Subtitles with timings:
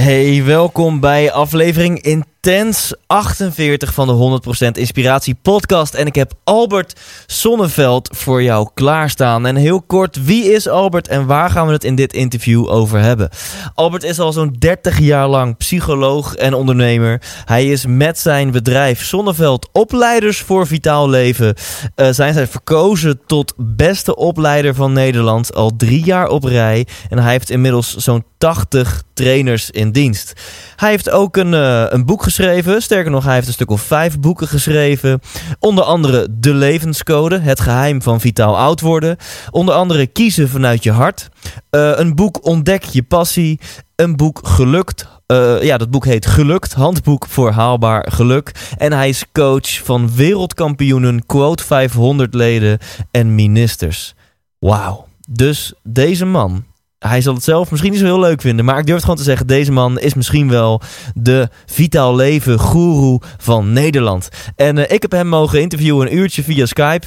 [0.00, 1.98] Hey, welkom bij aflevering
[2.42, 4.40] Intens 48 van de
[4.74, 5.94] 100% Inspiratie podcast.
[5.94, 9.46] En ik heb Albert Sonneveld voor jou klaarstaan.
[9.46, 12.98] En heel kort, wie is Albert en waar gaan we het in dit interview over
[12.98, 13.28] hebben?
[13.74, 17.22] Albert is al zo'n 30 jaar lang psycholoog en ondernemer.
[17.44, 21.54] Hij is met zijn bedrijf Sonneveld Opleiders voor Vitaal Leven.
[21.94, 26.86] eh, zijn zij verkozen tot beste opleider van Nederland al drie jaar op rij.
[27.08, 30.32] En hij heeft inmiddels zo'n 80 trainers in dienst.
[30.76, 32.82] Hij heeft ook een, eh, een boek geschreven.
[32.82, 35.20] Sterker nog, hij heeft een stuk of vijf boeken geschreven.
[35.58, 39.16] Onder andere De Levenscode, Het geheim van vitaal oud worden.
[39.50, 41.28] Onder andere Kiezen vanuit je hart.
[41.70, 43.60] Eh, een boek Ontdek je passie.
[43.96, 45.06] Een boek Gelukt.
[45.26, 48.52] Eh, ja, dat boek heet Gelukt, handboek voor haalbaar geluk.
[48.76, 52.78] En hij is coach van wereldkampioenen, quote 500 leden
[53.10, 54.14] en ministers.
[54.58, 55.06] Wauw.
[55.28, 56.64] Dus deze man,
[57.08, 58.64] hij zal het zelf misschien niet zo heel leuk vinden.
[58.64, 60.80] Maar ik durf het gewoon te zeggen: deze man is misschien wel
[61.14, 64.28] de vitaal leven goeroe van Nederland.
[64.56, 67.06] En eh, ik heb hem mogen interviewen een uurtje via Skype.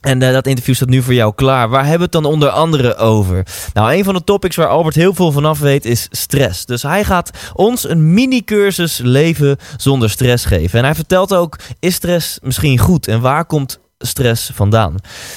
[0.00, 1.68] En eh, dat interview staat nu voor jou klaar.
[1.68, 3.46] Waar hebben we het dan onder andere over?
[3.72, 6.66] Nou, een van de topics waar Albert heel veel vanaf weet is stress.
[6.66, 10.78] Dus hij gaat ons een mini-cursus leven zonder stress geven.
[10.78, 13.08] En hij vertelt ook: is stress misschien goed?
[13.08, 14.94] En waar komt stress vandaan.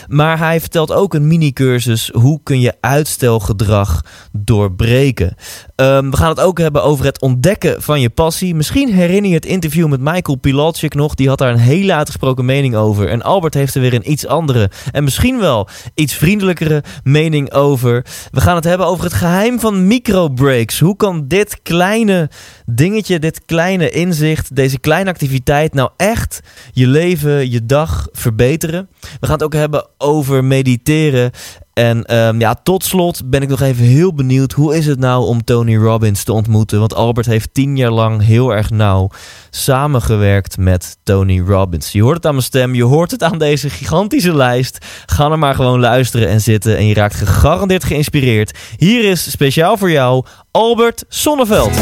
[0.07, 4.01] Maar hij vertelt ook een mini-cursus hoe kun je uitstelgedrag
[4.31, 5.35] doorbreken.
[5.83, 8.55] Ehm, we gaan het ook hebben over het ontdekken van je passie.
[8.55, 11.16] Misschien herinner je het interview met Michael Pilatschik nog.
[11.16, 13.09] Die had daar een hele uitgesproken mening over.
[13.09, 18.05] En Albert heeft er weer een iets andere en misschien wel iets vriendelijkere mening over.
[18.31, 20.79] We gaan het hebben over het geheim van microbreaks.
[20.79, 22.29] Hoe kan dit kleine
[22.65, 26.39] dingetje, dit kleine inzicht, deze kleine activiteit nou echt
[26.71, 28.89] je leven, je dag verbeteren?
[29.00, 31.31] We gaan het ook hebben over mediteren.
[31.73, 34.51] En ehm, ja, tot slot ben ik nog even heel benieuwd.
[34.51, 36.79] Hoe is het nou om Tony Robbins te ontmoeten?
[36.79, 39.09] Want Albert heeft tien jaar lang heel erg nauw
[39.50, 41.91] samengewerkt met Tony Robbins.
[41.91, 44.85] Je hoort het aan mijn stem, je hoort het aan deze gigantische lijst.
[45.06, 48.57] Ga er maar gewoon luisteren en zitten en je raakt gegarandeerd geïnspireerd.
[48.78, 51.72] Hier is speciaal voor jou Albert Sonneveld.
[51.72, 51.78] 100%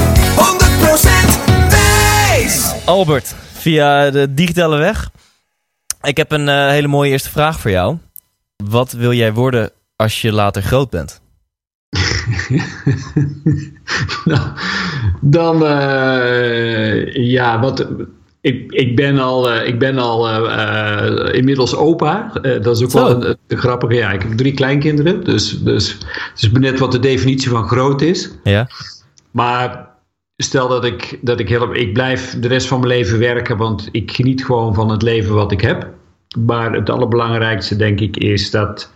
[1.69, 2.71] Thijs.
[2.85, 5.09] Albert, via de digitale weg.
[6.01, 7.97] Ik heb een eh, hele mooie eerste vraag voor jou.
[8.63, 11.21] Wat wil jij worden als je later groot bent?
[14.25, 14.49] nou,
[15.21, 17.87] dan, eh, ja, wat.
[18.41, 22.31] Ik, ik ben al, eh, ik ben al eh, inmiddels opa.
[22.41, 23.93] Dat is ook wel een, een grappige.
[23.93, 25.23] Ja, ik heb drie kleinkinderen.
[25.23, 25.97] Dus, dus,
[26.33, 28.31] dus ik ben net wat de definitie van groot is.
[28.43, 28.69] Ja?
[29.31, 29.89] Maar
[30.37, 33.89] stel dat ik, dat ik help, ik blijf de rest van mijn leven werken, want
[33.91, 35.89] ik geniet gewoon van het leven wat ik heb.
[36.39, 38.91] Maar het allerbelangrijkste, denk ik, is dat,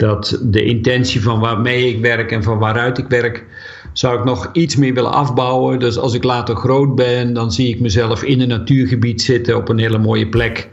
[0.00, 3.44] dat de intentie van waarmee ik werk en van waaruit ik werk,
[3.92, 5.78] zou ik nog iets meer willen afbouwen.
[5.78, 9.68] Dus als ik later groot ben, dan zie ik mezelf in een natuurgebied zitten op
[9.68, 10.68] een hele mooie plek.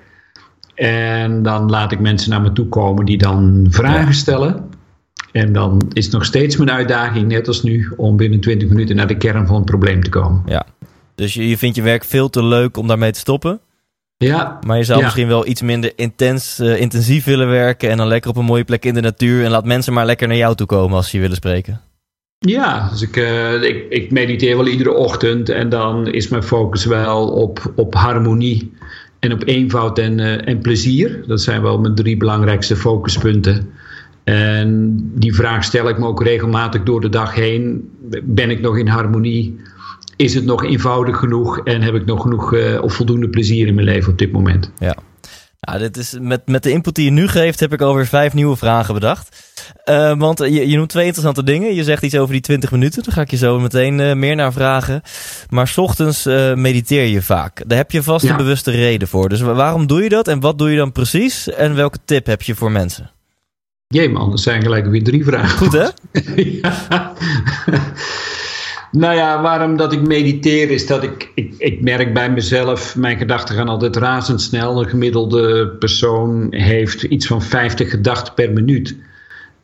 [0.75, 4.69] En dan laat ik mensen naar me toe komen die dan vragen stellen.
[5.31, 8.95] En dan is het nog steeds mijn uitdaging, net als nu, om binnen 20 minuten
[8.95, 10.43] naar de kern van het probleem te komen.
[10.45, 10.65] ja.
[11.15, 13.59] Dus je, je vindt je werk veel te leuk om daarmee te stoppen?
[14.17, 15.03] Ja, Maar je zou Ja.
[15.03, 18.63] misschien wel iets minder intens, eh, intensief willen werken en dan lekker op een mooie
[18.63, 21.15] plek in de natuur en laat mensen maar lekker naar jou toe komen als ze
[21.15, 21.81] je willen spreken.
[22.39, 26.85] ja dus ik, eh, ik, ik mediteer wel iedere ochtend en dan is mijn focus
[26.85, 28.73] wel op, op harmonie
[29.19, 31.23] en op eenvoud en, uh, en plezier.
[31.27, 33.69] Dat zijn wel mijn drie belangrijkste focuspunten.
[34.23, 37.89] En die vraag stel ik me ook regelmatig door de dag heen.
[38.23, 39.59] Ben ik nog in harmonie?
[40.17, 41.59] Is het nog eenvoudig genoeg?
[41.63, 44.71] En heb ik nog genoeg uh, of voldoende plezier in mijn leven op dit moment?
[44.79, 44.97] Ja.
[45.59, 48.33] Nou, dit is, met, met de input die je nu geeft, heb ik alweer vijf
[48.33, 49.55] nieuwe vragen bedacht.
[49.85, 51.75] Uh, want je, je noemt twee interessante dingen.
[51.75, 53.03] Je zegt iets over die 20 minuten.
[53.03, 55.01] Daar ga ik je zo meteen uh, meer naar vragen.
[55.49, 57.63] Maar s ochtends uh, mediteer je vaak.
[57.67, 58.31] Daar heb je vast ja.
[58.31, 59.29] een bewuste reden voor.
[59.29, 61.49] Dus waarom doe je dat en wat doe je dan precies?
[61.49, 63.11] En welke tip heb je voor mensen?
[63.87, 65.57] Jee man, dat zijn gelijk weer drie vragen.
[65.57, 65.87] Goed hè?
[66.61, 67.13] ja.
[68.91, 73.17] Nou ja, waarom dat ik mediteer is dat ik, ik, ik merk bij mezelf, mijn
[73.17, 74.79] gedachten gaan altijd razendsnel.
[74.79, 78.95] Een gemiddelde persoon heeft iets van 50 gedachten per minuut.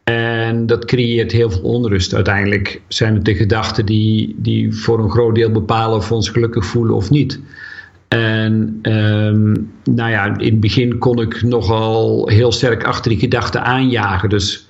[0.04, 2.14] En dat creëert heel veel onrust.
[2.14, 6.30] Uiteindelijk zijn het de gedachten die, die voor een groot deel bepalen of we ons
[6.30, 7.40] gelukkig voelen of niet.
[8.08, 13.64] En um, nou ja, in het begin kon ik nogal heel sterk achter die gedachten
[13.64, 14.30] aanjagen.
[14.30, 14.63] Dus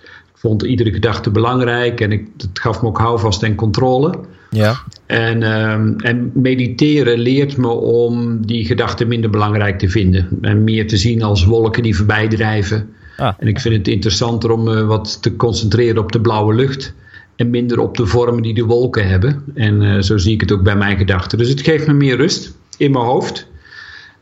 [0.44, 4.20] vond iedere gedachte belangrijk en ik, het gaf me ook houvast en controle.
[4.50, 4.76] Ja.
[5.06, 10.28] En, um, en mediteren leert me om die gedachten minder belangrijk te vinden.
[10.42, 12.90] En meer te zien als wolken die voorbij drijven.
[13.18, 13.34] Ah.
[13.40, 16.94] En ik vind het interessanter om uh, wat te concentreren op de blauwe lucht.
[17.36, 19.44] En minder op de vormen die de wolken hebben.
[19.56, 21.38] En uh, zo zie ik het ook bij mijn gedachten.
[21.38, 23.48] Dus het geeft me meer rust in mijn hoofd.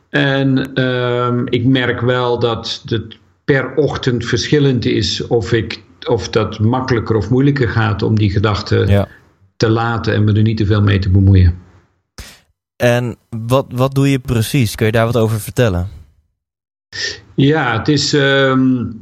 [0.08, 6.58] En um, ik merk wel dat het per ochtend verschillend is of, ik, of dat
[6.58, 9.08] makkelijker of moeilijker gaat om die gedachten ja.
[9.56, 11.58] te laten en me er niet te veel mee te bemoeien.
[12.76, 14.74] En wat, wat doe je precies?
[14.74, 15.88] Kun je daar wat over vertellen?
[17.34, 18.12] Ja, het is.
[18.12, 19.00] Um,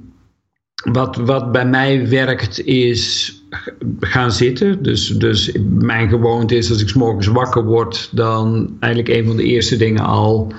[0.84, 3.34] wat, wat bij mij werkt is
[4.00, 4.82] gaan zitten.
[4.82, 9.36] Dus, dus mijn gewoonte is als ik s morgens wakker word, dan eigenlijk een van
[9.36, 10.52] de eerste dingen al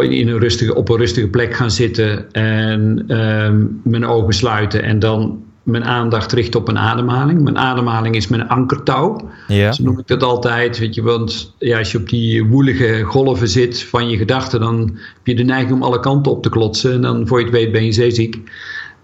[0.00, 4.98] in een rustige, op een rustige plek gaan zitten en um, mijn ogen sluiten en
[4.98, 7.42] dan mijn aandacht richten op mijn ademhaling.
[7.42, 9.30] Mijn ademhaling is mijn ankertouw.
[9.48, 9.72] Ja.
[9.72, 10.78] Zo noem ik dat altijd.
[10.78, 14.78] Weet je, want ja, als je op die woelige golven zit van je gedachten, dan
[14.94, 16.92] heb je de neiging om alle kanten op te klotsen.
[16.92, 18.50] En dan voor je het weet ben je zeeziek.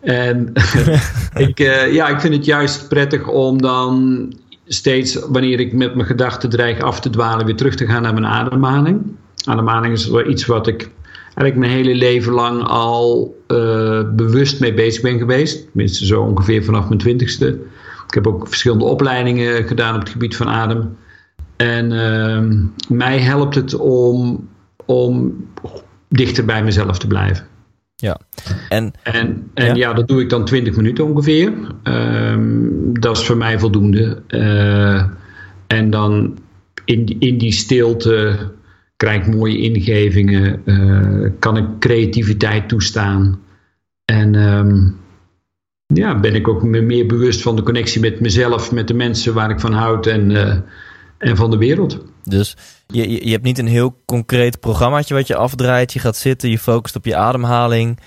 [0.00, 0.52] En
[1.48, 4.26] ik, uh, ja, ik vind het juist prettig om dan
[4.66, 8.14] steeds, wanneer ik met mijn gedachten dreig af te dwalen, weer terug te gaan naar
[8.14, 9.02] mijn ademhaling.
[9.44, 10.90] Ademhaling is wel iets wat ik
[11.24, 15.66] eigenlijk mijn hele leven lang al uh, bewust mee bezig ben geweest.
[15.66, 17.58] Tenminste, zo ongeveer vanaf mijn twintigste.
[18.06, 20.96] Ik heb ook verschillende opleidingen gedaan op het gebied van adem.
[21.56, 24.48] En uh, mij helpt het om,
[24.84, 25.44] om
[26.08, 27.46] dichter bij mezelf te blijven.
[27.96, 28.20] Ja.
[28.68, 29.74] En, en, en ja.
[29.74, 29.92] ja.
[29.92, 31.52] dat doe ik dan 20 minuten ongeveer.
[31.82, 34.22] Um, dat is voor mij voldoende.
[34.28, 35.04] Uh,
[35.66, 36.38] en dan
[36.84, 38.38] in in die stilte
[39.00, 43.40] krijg ik mooie ingevingen, uh, kan ik creativiteit toestaan.
[44.04, 45.00] En um,
[45.86, 49.50] ja, ben ik ook meer bewust van de connectie met mezelf, met de mensen waar
[49.50, 50.56] ik van houd en, uh,
[51.18, 52.04] en van de wereld.
[52.24, 52.56] Dus
[52.86, 55.92] je, je hebt niet een heel concreet programmaatje wat je afdraait.
[55.92, 57.98] Je gaat zitten, je focust op je ademhaling.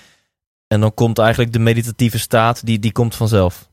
[0.67, 3.69] En dan komt eigenlijk de meditatieve staat, die, die komt vanzelf.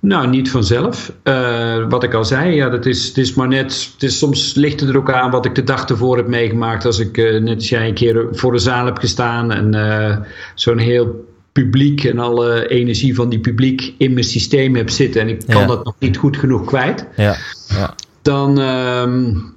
[0.00, 1.12] Nou, niet vanzelf.
[1.24, 3.90] Uh, wat ik al zei, ja, dat is, het is maar net.
[3.92, 6.84] Het is, soms ligt het er ook aan wat ik de dag ervoor heb meegemaakt.
[6.84, 10.16] Als ik, uh, net als jij, een keer voor de zaal heb gestaan en uh,
[10.54, 15.20] zo'n heel publiek en alle energie van die publiek in mijn systeem heb zitten.
[15.20, 15.66] En ik kan ja.
[15.66, 17.06] dat nog niet goed genoeg kwijt.
[17.16, 17.36] Ja.
[17.68, 17.94] ja.
[18.22, 18.58] Dan.
[18.58, 19.56] Um,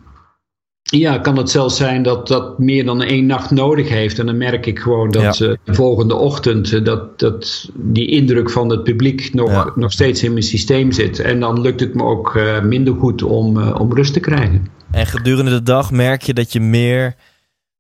[0.99, 4.19] ja, kan het zelfs zijn dat dat meer dan één nacht nodig heeft.
[4.19, 5.47] En dan merk ik gewoon dat ja.
[5.47, 9.71] uh, de volgende ochtend uh, dat, dat die indruk van het publiek nog, ja.
[9.75, 11.19] nog steeds in mijn systeem zit.
[11.19, 14.67] En dan lukt het me ook uh, minder goed om, om rust te krijgen.
[14.91, 17.15] En gedurende de dag merk je dat je meer,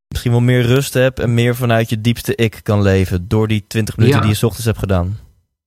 [0.07, 3.27] misschien wel meer rust hebt en meer vanuit je diepste ik kan leven.
[3.27, 4.23] Door die 20 minuten ja.
[4.23, 5.17] die je 's ochtends hebt gedaan.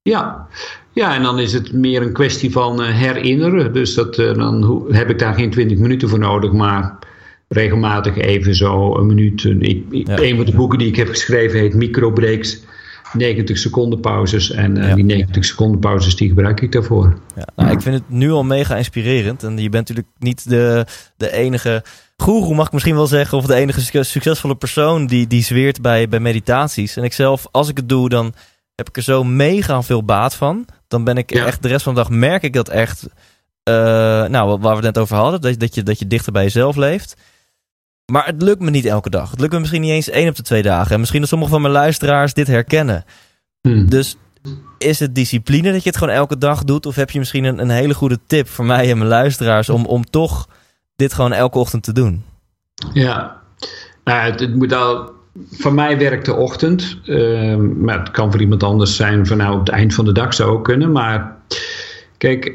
[0.02, 0.46] Ja.
[0.92, 3.72] ja, en dan is het meer een kwestie van herinneren.
[3.72, 6.98] Dus dat, dan heb ik daar geen 20 minuten voor nodig, maar
[7.48, 9.44] regelmatig even zo een minuut.
[9.44, 10.18] Ik, ja.
[10.18, 12.62] Een van de boeken die ik heb geschreven heet Microbreaks.
[13.14, 14.50] 90 seconden pauzes.
[14.50, 14.94] En uh, ja.
[14.94, 17.18] die 90 seconden pauzes die gebruik ik daarvoor.
[17.36, 19.42] Ja, nou, ik vind het nu al mega inspirerend.
[19.42, 20.86] En je bent natuurlijk niet de,
[21.16, 21.84] de enige
[22.16, 23.38] goeroe, mag ik misschien wel zeggen.
[23.38, 26.96] Of de enige succesvolle persoon die, die zweert bij, bij meditaties.
[26.96, 28.34] En ik zelf, als ik het doe, dan
[28.74, 30.66] heb ik er zo mega veel baat van.
[30.88, 31.46] Dan ben ik ja.
[31.46, 33.06] echt de rest van de dag merk ik dat echt.
[33.68, 33.74] Uh,
[34.26, 35.40] nou, waar we het net over hadden.
[35.40, 37.16] Dat, dat, je, dat je dichter bij jezelf leeft.
[38.12, 39.30] Maar het lukt me niet elke dag.
[39.30, 40.92] Het lukt me misschien niet eens één op de twee dagen.
[40.92, 43.04] En misschien dat sommige van mijn luisteraars dit herkennen.
[43.60, 43.88] Hmm.
[43.88, 44.16] Dus
[44.78, 46.86] is het discipline dat je het gewoon elke dag doet?
[46.86, 49.86] Of heb je misschien een, een hele goede tip voor mij en mijn luisteraars om,
[49.86, 50.48] om toch
[50.96, 52.24] dit gewoon elke ochtend te doen?
[52.92, 53.42] Ja,
[54.04, 55.12] Nou, het, het moet al,
[55.50, 56.98] voor mij werkt de ochtend.
[57.04, 60.12] Ehm, maar het kan voor iemand anders zijn van nou op het eind van de
[60.12, 60.92] dag zou ook kunnen.
[60.92, 61.36] Maar
[62.24, 62.52] kijk,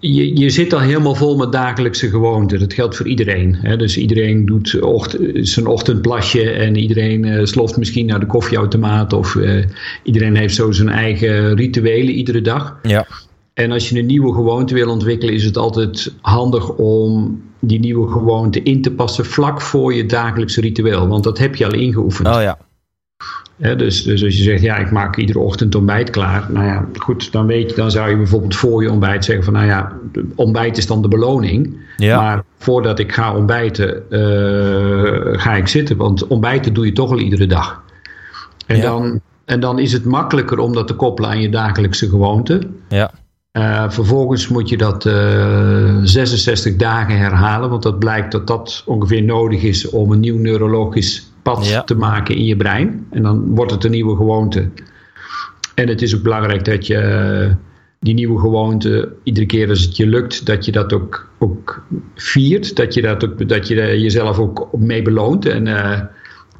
[0.00, 2.58] je, je zit al helemaal vol met dagelijkse gewoonten.
[2.58, 3.54] Dat geldt voor iedereen.
[3.54, 3.76] Hè?
[3.76, 9.12] Dus iedereen doet ocht, zijn ochtendplasje en iedereen uh, sloft misschien naar de koffieautomaat.
[9.12, 9.64] Of uh,
[10.02, 12.78] iedereen heeft zo zijn eigen rituelen iedere dag.
[12.82, 13.06] Ja.
[13.54, 18.10] En als je een nieuwe gewoonte wil ontwikkelen, is het altijd handig om die nieuwe
[18.10, 21.08] gewoonte in te passen vlak voor je dagelijkse ritueel.
[21.08, 22.28] Want dat heb je al ingeoefend.
[22.28, 22.58] Oh ja.
[23.58, 26.46] Dus, dus als je zegt, ja, ik maak iedere ochtend ontbijt klaar.
[26.52, 29.52] Nou ja, goed, dan weet je, dan zou je bijvoorbeeld voor je ontbijt zeggen van,
[29.52, 29.92] nou ja,
[30.34, 31.76] ontbijt is dan de beloning.
[31.96, 32.20] Ja.
[32.20, 35.96] Maar voordat ik ga ontbijten, uh, ga ik zitten.
[35.96, 37.82] Want ontbijten doe je toch al iedere dag.
[38.66, 38.82] En, Ja.
[38.82, 42.60] dan, en dan is het makkelijker om dat te koppelen aan je dagelijkse gewoonte.
[42.88, 43.10] Ja.
[43.52, 49.22] Uh, vervolgens moet je dat uh, 66 dagen herhalen, want dat blijkt dat dat ongeveer
[49.22, 51.82] nodig is om een nieuw neurologisch pad Ja.
[51.82, 53.06] te maken in je brein.
[53.10, 54.68] En dan wordt het een nieuwe gewoonte.
[55.74, 56.94] En het is ook belangrijk dat je
[57.48, 57.54] uh,
[58.00, 61.82] die nieuwe gewoonte, iedere keer als het je lukt, dat je dat ook, ook
[62.14, 62.76] viert.
[62.76, 65.46] Dat je, dat ook, dat je jezelf ook mee beloont.
[65.46, 66.00] En uh,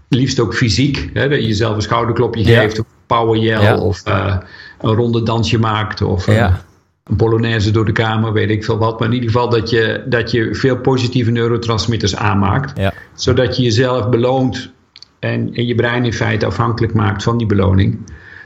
[0.09, 1.11] liefst ook fysiek.
[1.13, 2.61] Hè, dat je jezelf een schouderklopje Ja.
[2.61, 3.79] geeft, of power yell, Ja.
[3.79, 4.37] of uh,
[4.81, 6.03] een ronde dansje maakt.
[6.03, 6.61] Of, Ja.
[7.05, 8.99] een polonaise door de kamer, weet ik veel wat.
[8.99, 12.79] Maar in ieder geval dat je, dat je veel positieve neurotransmitters aanmaakt.
[12.79, 12.93] Ja.
[13.15, 14.73] Zodat je jezelf beloont
[15.19, 17.99] en, je brein in feite afhankelijk maakt van die beloning.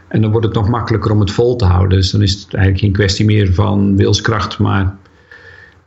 [0.08, 1.98] En dan wordt het nog makkelijker om het vol te houden.
[1.98, 4.96] Dus dan is het eigenlijk geen kwestie meer van wilskracht, maar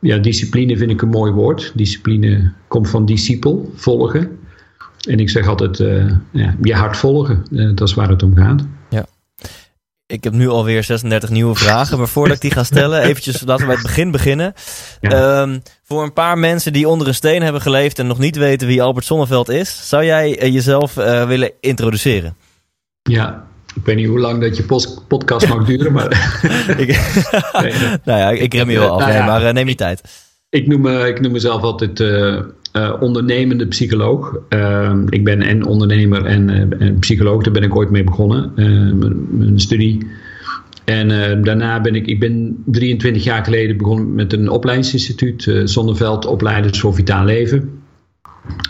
[0.00, 1.72] ja, discipline vind ik een mooi woord.
[1.74, 4.38] Discipline komt van discipel, volgen.
[5.08, 7.42] En ik zeg altijd, uh, ja, je hart volgen.
[7.50, 8.66] Uh, dat is waar het om gaat.
[10.08, 11.98] Ik heb nu alweer 36 nieuwe vragen.
[11.98, 14.54] Maar voordat ik die ga stellen, eventjes laten we bij het begin beginnen.
[15.00, 15.40] Ja.
[15.40, 18.66] Um, voor een paar mensen die onder een steen hebben geleefd en nog niet weten
[18.66, 22.36] wie Albert Sonneveld is, zou jij uh, jezelf uh, willen introduceren?
[23.02, 24.62] Ja, ik weet niet hoe lang dat je
[25.08, 26.10] podcast mag duren, maar...
[26.76, 26.88] ik,
[27.62, 27.72] nee,
[28.04, 30.02] nou ja, ik rem je wel af, nou ja, maar uh, neem je tijd.
[30.56, 32.42] Ik noem, me, ik noem mezelf altijd uh,
[33.00, 34.38] ondernemende psycholoog.
[34.48, 39.60] Ehm, ik ben en ondernemer en, psycholoog, daar ben ik ooit mee begonnen, mijn, mijn,
[39.60, 40.06] studie.
[40.84, 41.08] En
[41.42, 46.94] daarna ben ik, ik ben 23 jaar geleden begonnen met een opleidingsinstituut, Zonneveld Opleiders voor
[46.94, 47.70] Vitaal Leven.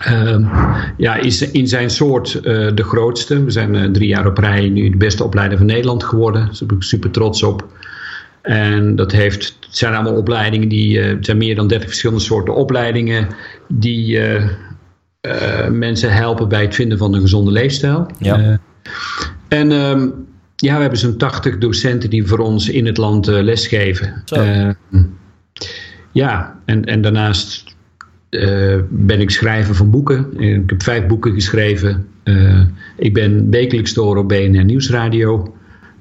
[0.08, 0.52] Uh,
[0.96, 3.44] ja, is in zijn soort de grootste.
[3.44, 6.44] We zijn drie jaar op rij nu de beste opleider van Nederland geworden.
[6.44, 7.66] Daar ben ik super trots op.
[8.46, 12.22] En dat heeft, het zijn allemaal opleidingen die, uh, het zijn meer dan 30 verschillende
[12.22, 13.28] soorten opleidingen
[13.68, 14.20] die
[15.70, 18.06] mensen helpen bij het vinden van een gezonde leefstijl.
[18.18, 18.60] Ja.
[19.48, 24.22] en um, ja, we hebben zo'n 80 docenten die voor ons in het land lesgeven.
[26.12, 27.76] ja, en, en daarnaast
[28.30, 30.40] uh, ben ik schrijver van boeken.
[30.40, 32.06] Ik heb vijf boeken geschreven.
[32.24, 32.62] Uh,
[32.96, 35.54] ik ben wekelijks door op BNR Nieuwsradio.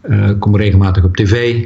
[0.09, 1.65] Uh, kom regelmatig op tv.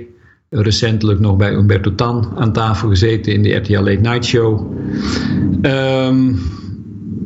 [0.49, 4.73] Recentelijk nog bij Umberto Tan aan tafel gezeten in de RTL Late Night Show.
[5.61, 6.41] Um,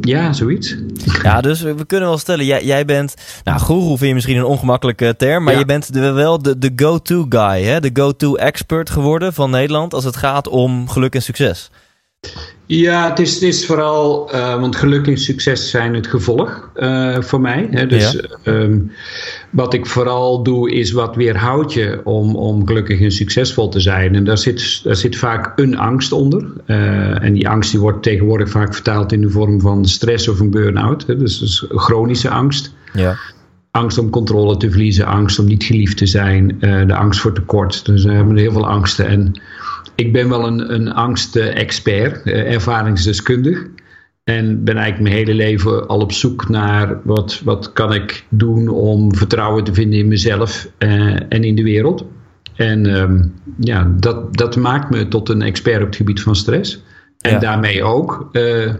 [0.01, 0.75] ja, zoiets.
[1.24, 4.44] Ja, dus we kunnen wel stellen, jij, jij bent, nou, guru vind je misschien een
[4.44, 5.60] ongemakkelijke term, maar Ja.
[5.60, 7.80] je bent de, wel de, de go-to guy, hè?
[7.80, 11.70] de go-to expert geworden van Nederland als het gaat om geluk en succes.
[12.65, 17.22] Ja, het is, het is vooral, uh, want geluk en succes zijn het gevolg uh,
[17.22, 17.68] voor mij.
[17.72, 17.88] Hè.
[17.88, 18.12] Dus
[18.44, 18.53] Ja.
[18.53, 18.92] um,
[19.50, 24.15] wat ik vooral doe is wat weerhoudt je om, om gelukkig en succesvol te zijn.
[24.15, 26.46] En daar zit, daar zit vaak een angst onder.
[26.68, 30.39] Uh, en die angst die wordt tegenwoordig vaak vertaald in de vorm van stress of
[30.39, 31.08] een burn-out.
[31.08, 31.18] Hè.
[31.18, 32.74] Dus, chronische angst.
[32.94, 33.15] Ja.
[33.72, 37.86] Angst om controle te verliezen, angst om niet geliefd te zijn, de angst voor tekort.
[37.86, 39.08] Dus we hebben heel veel angsten.
[39.08, 39.42] En
[39.95, 43.65] ik ben wel een, een angst-expert, uh, ervaringsdeskundig.
[44.23, 48.67] En ben eigenlijk mijn hele leven al op zoek naar wat, wat kan ik doen
[48.67, 52.05] om vertrouwen te vinden in mezelf uh, en in de wereld.
[52.55, 56.83] En um, ja, dat, dat maakt me tot een expert op het gebied van stress.
[57.19, 57.39] En Ja.
[57.39, 58.73] daarmee ook uh,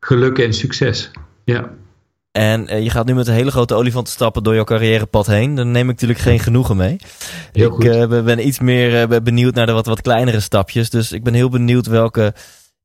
[0.00, 1.10] geluk en succes.
[1.44, 1.70] Ja.
[2.38, 5.54] En uh, je gaat nu met een hele grote olifant stappen door jouw carrièrepad heen.
[5.54, 6.96] Daar neem ik natuurlijk geen genoegen mee.
[7.52, 10.90] Heel ik uh, ben iets meer uh, benieuwd naar de wat, wat kleinere stapjes.
[10.90, 12.34] Dus ik ben heel benieuwd welke.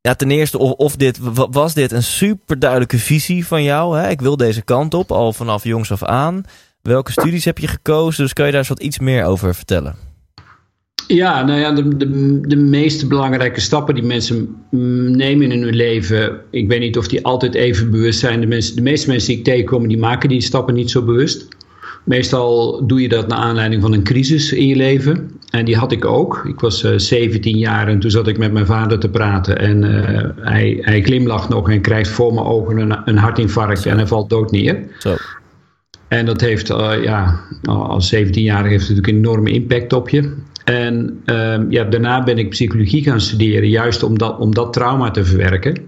[0.01, 3.99] Ja, ten eerste, of, of dit, was dit een super duidelijke visie van jou?
[3.99, 4.09] Hè?
[4.09, 6.43] Ik wil deze kant op, al vanaf jongs af aan.
[6.81, 8.23] Welke studies heb je gekozen?
[8.23, 10.08] Dus kan je daar eens wat iets meer over vertellen?
[11.15, 14.55] Ja, nou ja, de, de, de meest belangrijke stappen die mensen
[15.15, 18.41] nemen in hun leven, ik weet niet of die altijd even bewust zijn.
[18.41, 21.47] De, mensen, de meeste mensen die ik tegenkom, die maken die stappen niet zo bewust.
[22.03, 25.31] Meestal doe je dat naar aanleiding van een crisis in je leven.
[25.49, 26.45] En die had ik ook.
[26.47, 29.59] Ik was 17 jaar en toen zat ik met mijn vader te praten.
[29.59, 29.83] En
[30.39, 34.29] hij, hij glimlacht nog en krijgt voor mijn ogen een, een hartinfarct en hij valt
[34.29, 34.79] dood neer.
[34.99, 35.15] Zo.
[36.07, 36.67] En dat heeft,
[37.01, 40.33] ja, als 17-jarige heeft het natuurlijk een enorme impact op je.
[40.69, 45.11] En ehm, ja, daarna ben ik psychologie gaan studeren, juist om dat, om dat trauma
[45.11, 45.87] te verwerken.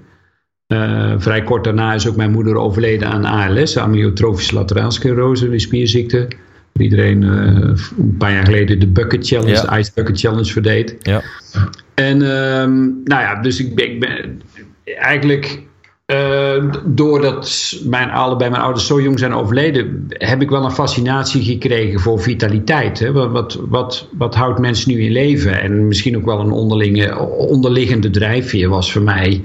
[0.68, 6.28] Uh, vrij kort daarna is ook mijn moeder overleden aan ALS, amyotrofische lateraalsclerose, een spierziekte.
[6.78, 10.96] Iedereen uh, een paar jaar geleden de Bucket Challenge, de Ice Bucket Challenge verdeed.
[11.00, 11.22] Ja.
[11.94, 14.42] En um, nou ja, dus ik ben, ik ben
[14.86, 15.62] eigenlijk
[16.12, 21.44] uh, doordat mijn, allebei mijn ouders zo jong zijn overleden, heb ik wel een fascinatie
[21.44, 23.00] gekregen voor vitaliteit.
[23.00, 23.12] Hè?
[23.12, 25.62] Wat, wat, wat, houdt mensen nu in leven?
[25.62, 26.52] En misschien ook wel een
[27.28, 29.42] onderliggende drijfveer was voor mij.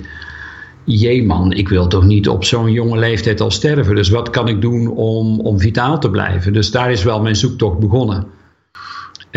[0.85, 3.95] Jee man, ik wil toch niet op zo'n jonge leeftijd al sterven.
[3.95, 6.53] Dus wat kan ik doen om, om vitaal te blijven?
[6.53, 8.27] Dus daar is wel mijn zoektocht begonnen.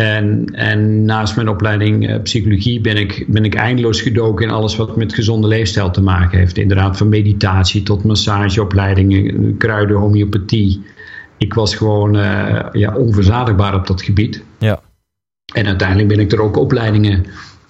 [0.00, 4.76] En, en naast mijn opleiding uh, psychologie ben ik, ben ik eindeloos gedoken in alles
[4.76, 6.58] wat met gezonde leefstijl te maken heeft.
[6.58, 10.82] Inderdaad, van meditatie tot massageopleidingen, kruiden, homeopathie.
[11.36, 14.42] Ik was gewoon uh, ja, onverzadigbaar op dat gebied.
[14.58, 14.80] Ja.
[15.54, 17.24] En uiteindelijk ben ik er ook opleidingen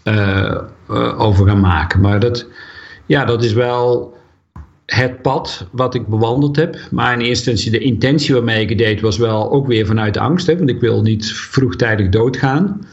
[0.04, 0.58] uh,
[1.16, 2.00] over gaan maken.
[2.00, 2.46] Maar dat,
[3.06, 4.14] ja, dat is wel
[4.94, 6.76] het pad wat ik bewandeld heb.
[6.90, 10.16] Maar in eerste instantie de intentie waarmee ik het deed was wel ook weer vanuit
[10.16, 10.47] angst.
[10.47, 12.87] Hè, want ik wil niet vroegtijdig doodgaan.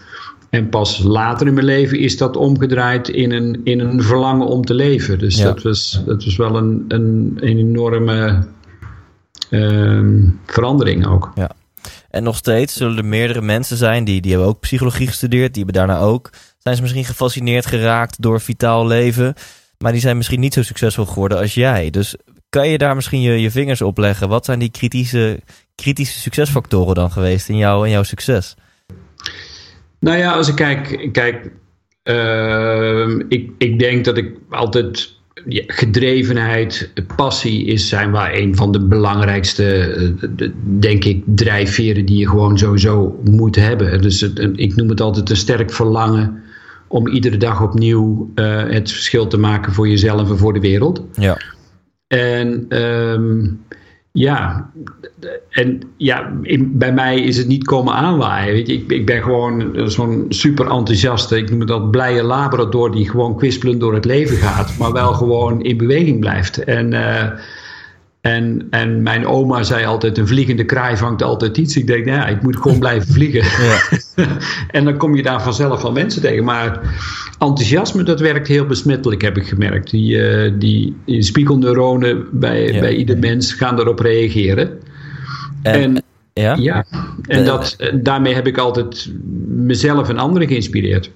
[0.49, 4.65] En pas later in mijn leven is dat omgedraaid in een, in een verlangen om
[4.65, 5.19] te leven.
[5.19, 8.45] Dus dat, was, dat was wel een, een, een enorme
[9.49, 11.31] uh, verandering ook.
[11.35, 11.51] Ja.
[12.09, 15.53] En nog steeds zullen er meerdere mensen zijn die, die hebben ook psychologie gestudeerd.
[15.53, 16.29] Die hebben daarna ook.
[16.57, 19.33] Zijn ze misschien gefascineerd geraakt door vitaal leven.
[19.77, 21.89] Maar die zijn misschien niet zo succesvol geworden als jij.
[21.89, 22.15] Dus
[22.49, 24.29] kan je daar misschien je, je vingers op leggen?
[24.29, 25.39] Wat zijn die kritische,
[25.75, 28.55] kritische succesfactoren dan geweest in, jou, in jouw succes?
[29.99, 31.51] Nou ja, als ik kijk, kijk
[32.03, 35.15] uh, ik, ik denk dat ik altijd
[35.47, 42.17] ja, gedrevenheid, passie is zijn waar een van de belangrijkste, eh, denk ik, drijfveren die
[42.17, 44.01] je gewoon sowieso moet hebben.
[44.01, 44.21] Dus
[44.55, 46.43] ik noem het altijd een sterk verlangen
[46.87, 51.01] om iedere dag opnieuw uh, het verschil te maken voor jezelf en voor de wereld.
[51.13, 51.37] Ja.
[52.07, 53.59] En um,
[54.11, 54.71] ja,
[55.49, 58.53] en ja, in, bij mij is het niet komen aanwaaien.
[58.53, 62.91] Weet je, ik, ik ben gewoon zo'n super enthousiaste, ik noem het dat blije labrador
[62.91, 66.63] die gewoon kwispelend door het leven gaat, maar wel gewoon in beweging blijft.
[66.63, 67.23] En uh,
[68.27, 71.77] en, en mijn oma zei altijd: een vliegende kraai vangt altijd iets.
[71.77, 73.45] Ik denk, nou ja, ik moet gewoon blijven vliegen.
[73.67, 74.27] Ja.
[74.77, 76.43] en dan kom je daar vanzelf wel mensen tegen.
[76.43, 76.79] Maar
[77.39, 79.89] enthousiasme, dat werkt heel besmettelijk, heb ik gemerkt.
[79.89, 84.79] Die, uh, die, die spiegelneuronen bij, bij ieder mens gaan erop reageren.
[85.61, 86.85] En, ja, ja
[87.21, 89.11] en dat, daarmee heb ik altijd
[89.47, 91.11] mezelf en anderen geïnspireerd.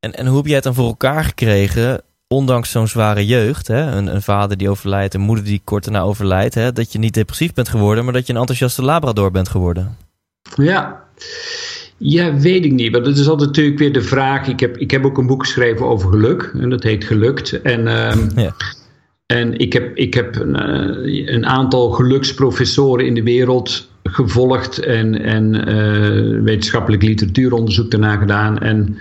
[0.00, 3.80] En, en hoe heb jij het dan voor elkaar gekregen ondanks zo'n zware jeugd, hè,
[3.96, 7.14] een, een, vader die overlijdt, een moeder die kort daarna overlijdt, hè, dat je niet
[7.14, 9.96] depressief bent geworden, maar dat je een enthousiaste labrador bent geworden?
[10.56, 11.04] Ja.
[11.98, 12.92] Ja, weet ik niet.
[12.92, 14.48] Maar dat is altijd natuurlijk weer de vraag.
[14.48, 16.52] Ik heb, ik heb ook een boek geschreven over geluk.
[16.60, 17.62] En dat heet Gelukt.
[17.62, 18.54] En, um, ja.
[19.26, 24.78] en ik heb, ik heb een, eh, een, aantal geluksprofessoren in de wereld gevolgd.
[24.78, 28.58] En, en uh, wetenschappelijk literatuuronderzoek daarna gedaan.
[28.58, 28.98] En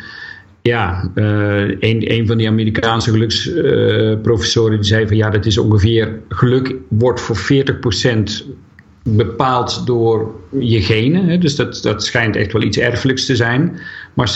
[0.67, 5.57] ja, uh, een, een van die Amerikaanse geluksprofessoren uh, die zei van ja, dat is
[5.57, 8.55] ongeveer geluk wordt voor 40%
[9.03, 11.25] bepaald door je genen.
[11.25, 13.79] Hè, dus dat, dat schijnt echt wel iets erfelijks te zijn.
[14.13, 14.35] Maar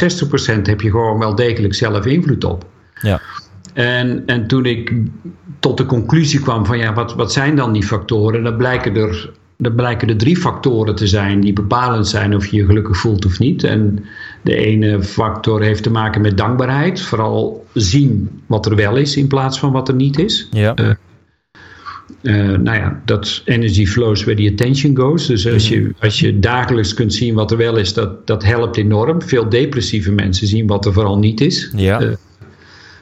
[0.57, 2.65] 60% heb je gewoon wel degelijk zelf invloed op.
[3.01, 3.21] Ja.
[3.73, 4.93] En, en toen ik
[5.59, 8.43] tot de conclusie kwam van ja, wat, wat zijn dan die factoren?
[8.43, 12.57] Dan blijken er, dan blijken er drie factoren te zijn die bepalend zijn of je
[12.57, 13.63] je gelukkig voelt of niet.
[13.63, 14.05] En
[14.49, 17.01] de ene factor heeft te maken met dankbaarheid.
[17.01, 20.47] Vooral zien wat er wel is in plaats van wat er niet is.
[20.51, 20.77] Ja.
[20.79, 20.89] Uh,
[22.21, 25.25] uh, nou ja, dat energy flows where the attention goes.
[25.25, 28.77] Dus als je, als je dagelijks kunt zien wat er wel is, dat, dat helpt
[28.77, 29.21] enorm.
[29.21, 31.71] Veel depressieve mensen zien wat er vooral niet is.
[31.75, 32.01] Ja.
[32.01, 32.09] Uh,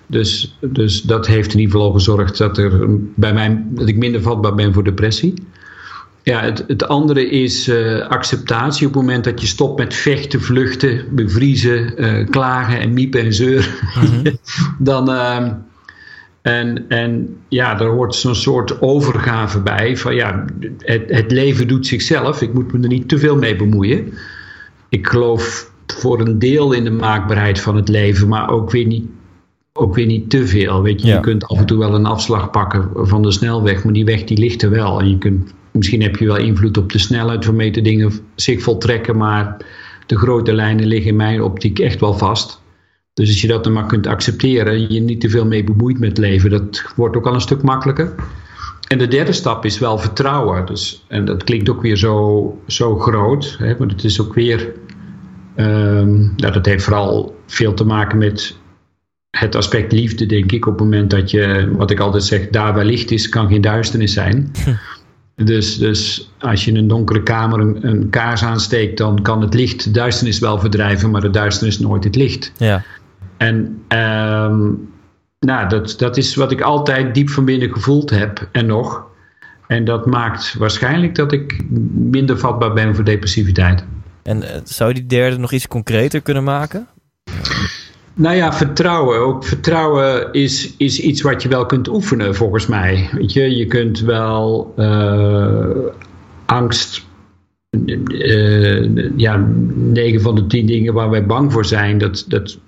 [0.08, 4.22] dus, dus dat heeft in ieder geval gezorgd dat, er bij mij, dat ik minder
[4.22, 5.34] vatbaar ben voor depressie.
[6.28, 8.88] Ja, het, het andere is uh, acceptatie.
[8.88, 13.34] Op het moment dat je stopt met vechten, vluchten, bevriezen, uh, klagen en miepen en
[13.34, 14.38] zeuren, mm-hmm.
[14.80, 15.10] dan.
[15.10, 15.48] Uh,
[16.42, 19.98] en, en ja, daar hoort zo'n soort overgave bij.
[19.98, 20.46] Van ja,
[20.80, 22.42] het, het leven doet zichzelf.
[22.42, 24.14] Ik moet me er niet te veel mee bemoeien.
[24.90, 29.06] Ik geloof voor een deel in de maakbaarheid van het leven, maar ook weer niet
[29.74, 30.82] ook weer niet te veel.
[30.82, 33.94] Weet je, je kunt af en toe wel een afslag pakken van de snelweg, maar
[33.94, 35.00] die weg die ligt er wel.
[35.00, 38.62] En je kunt Misschien heb je wel invloed op de snelheid waarmee de dingen zich
[38.62, 39.58] voltrekken, maar
[40.06, 42.62] de grote lijnen liggen in mijn optiek echt wel vast.
[43.14, 46.00] Dus als je dat dan maar kunt accepteren en je niet te veel mee bemoeit
[46.00, 48.16] met leven, dat wordt ook al een stuk makkelijker.
[48.88, 50.66] En de derde stap is wel vertrouwen.
[50.66, 54.74] Dus, en dat klinkt ook weer zo, zo groot, hè, het is ook weer.
[55.56, 58.56] Um, nou, dat heeft vooral veel te maken met
[59.30, 60.66] het aspect liefde, denk ik.
[60.66, 63.62] Op het moment dat je, wat ik altijd zeg, daar waar licht is, kan geen
[63.62, 64.52] duisternis zijn.
[65.44, 69.54] Dus, dus als je in een donkere kamer een, een, kaars aansteekt, dan kan het
[69.54, 72.52] licht de duisternis wel verdrijven, maar de duisternis nooit het licht.
[72.58, 72.84] Ja.
[73.38, 74.90] En um,
[75.40, 79.06] nou, dat, dat is wat ik altijd diep van binnen gevoeld heb en nog.
[79.68, 83.84] En dat maakt waarschijnlijk dat ik minder vatbaar ben voor depressiviteit.
[84.24, 86.88] En uh, zou je die derde nog iets concreter kunnen maken?
[88.18, 89.20] Nou ja, vertrouwen.
[89.20, 93.10] Ook vertrouwen is, is iets wat je wel kunt oefenen, volgens mij.
[93.12, 95.68] Weet je, je kunt wel uh,
[96.46, 97.06] angst.
[97.86, 102.60] Uh, ja, 9 van de 10 dingen waar wij bang voor zijn, dat, dat 80%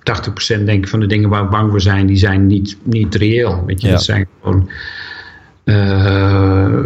[0.64, 3.66] denk ik van de dingen waar we bang voor zijn, die zijn niet, niet reëel.
[3.66, 3.94] Weet je, ja.
[3.94, 4.70] dat zijn gewoon.
[5.66, 6.80] Uh,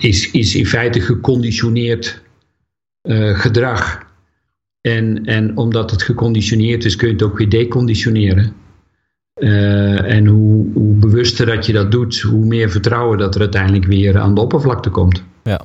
[0.00, 2.22] is, is in feite geconditioneerd
[3.32, 4.10] gedrag.
[4.82, 8.52] En, en omdat het geconditioneerd is, kun je het ook weer deconditioneren.
[9.34, 13.84] Uh, en hoe, hoe bewuster dat je dat doet, hoe meer vertrouwen dat er uiteindelijk
[13.84, 15.22] weer aan de oppervlakte komt.
[15.42, 15.60] Ja.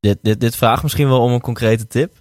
[0.00, 2.12] Dit, dit, dit vraagt misschien wel om een concrete tip.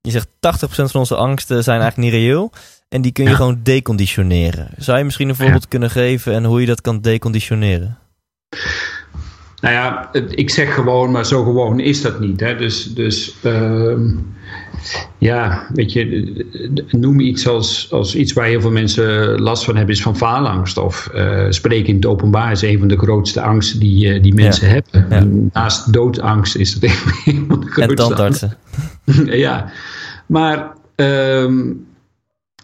[0.00, 0.30] Je zegt 80%
[0.68, 2.52] van onze angsten zijn eigenlijk niet reëel.
[2.88, 3.36] En die kun je ja.
[3.36, 4.70] gewoon deconditioneren.
[4.76, 5.68] Zou je misschien een voorbeeld ja.
[5.68, 7.98] kunnen geven en hoe je dat kan deconditioneren?
[9.60, 12.40] Nou ja, ik zeg gewoon, maar zo gewoon is dat niet.
[12.40, 12.56] Hè?
[12.56, 13.98] Dus, dus uh,
[15.18, 19.94] ja, weet je, noem iets als, als iets waar heel veel mensen last van hebben,
[19.94, 20.78] is van faalangst.
[20.78, 24.34] Of uh, spreken in het openbaar is een van de grootste angsten die, uh, die
[24.34, 24.72] mensen ja.
[24.72, 25.06] hebben.
[25.10, 25.48] Ja.
[25.52, 26.90] Naast doodangst is dat
[27.24, 28.56] een van de grootste En tandartsen.
[29.26, 29.70] ja,
[30.26, 31.86] maar um,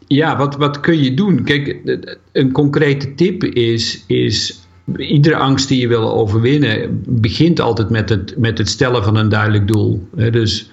[0.07, 1.45] ja, wat, wat kun je doen?
[1.45, 1.77] Kijk,
[2.33, 4.61] een concrete tip is, is
[4.97, 9.29] iedere angst die je wil overwinnen, begint altijd met het, met het stellen van een
[9.29, 10.09] duidelijk doel.
[10.31, 10.71] Dus,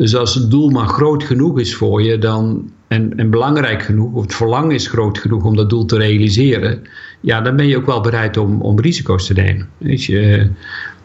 [0.00, 4.12] dus als het doel maar groot genoeg is voor je dan, en, en belangrijk genoeg,
[4.12, 6.82] of het verlangen is groot genoeg om dat doel te realiseren,
[7.20, 9.68] ja, dan ben je ook wel bereid om, om risico's te nemen.
[9.78, 10.48] Weet je?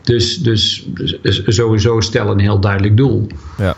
[0.01, 0.87] Dus, dus,
[1.21, 3.27] dus sowieso stel een heel duidelijk doel.
[3.57, 3.75] Ja.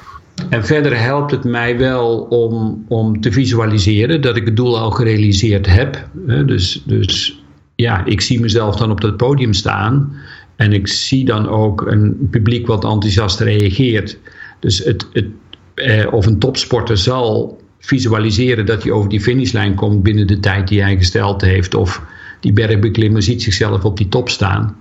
[0.49, 4.91] En verder helpt het mij wel om, om te visualiseren dat ik het doel al
[4.91, 6.07] gerealiseerd heb.
[6.45, 7.41] Dus, dus
[7.75, 10.15] ja, ik zie mezelf dan op dat podium staan.
[10.55, 14.17] En ik zie dan ook een publiek wat enthousiast reageert.
[14.59, 15.25] Dus het, het,
[15.73, 20.67] eh, of een topsporter zal visualiseren dat hij over die finishlijn komt binnen de tijd
[20.67, 21.75] die hij gesteld heeft.
[21.75, 22.01] Of
[22.39, 24.77] die bergbeklimmer ziet zichzelf op die top staan.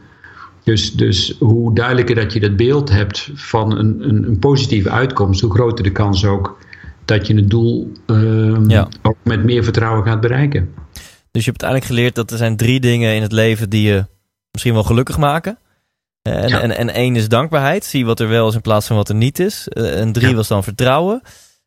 [0.64, 5.40] Dus, dus hoe duidelijker dat je dat beeld hebt van een, een, een positieve uitkomst,
[5.40, 6.58] hoe groter de kans ook
[7.04, 8.88] dat je het doel uh, ja.
[9.02, 10.74] ook met meer vertrouwen gaat bereiken.
[11.30, 14.04] Dus je hebt uiteindelijk geleerd dat er zijn drie dingen in het leven die je
[14.50, 15.58] misschien wel gelukkig maken.
[16.26, 16.60] En, ja.
[16.60, 17.84] en, en één is dankbaarheid.
[17.84, 19.68] Zie wat er wel is in plaats van wat er niet is.
[19.68, 20.34] En drie ja.
[20.34, 21.22] was dan vertrouwen.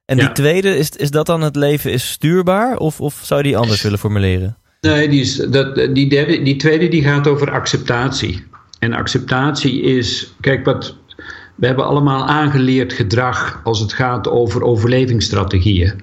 [0.05, 2.77] En die tweede, is, is dat dan het leven is stuurbaar?
[2.77, 4.57] Of, of zou je die anders willen formuleren?
[4.81, 8.43] Nee, die, is, dat, die, derde, die tweede die gaat over acceptatie.
[8.79, 10.95] En acceptatie is, kijk wat,
[11.55, 15.93] we hebben allemaal aangeleerd gedrag als het gaat over overlevingsstrategieën.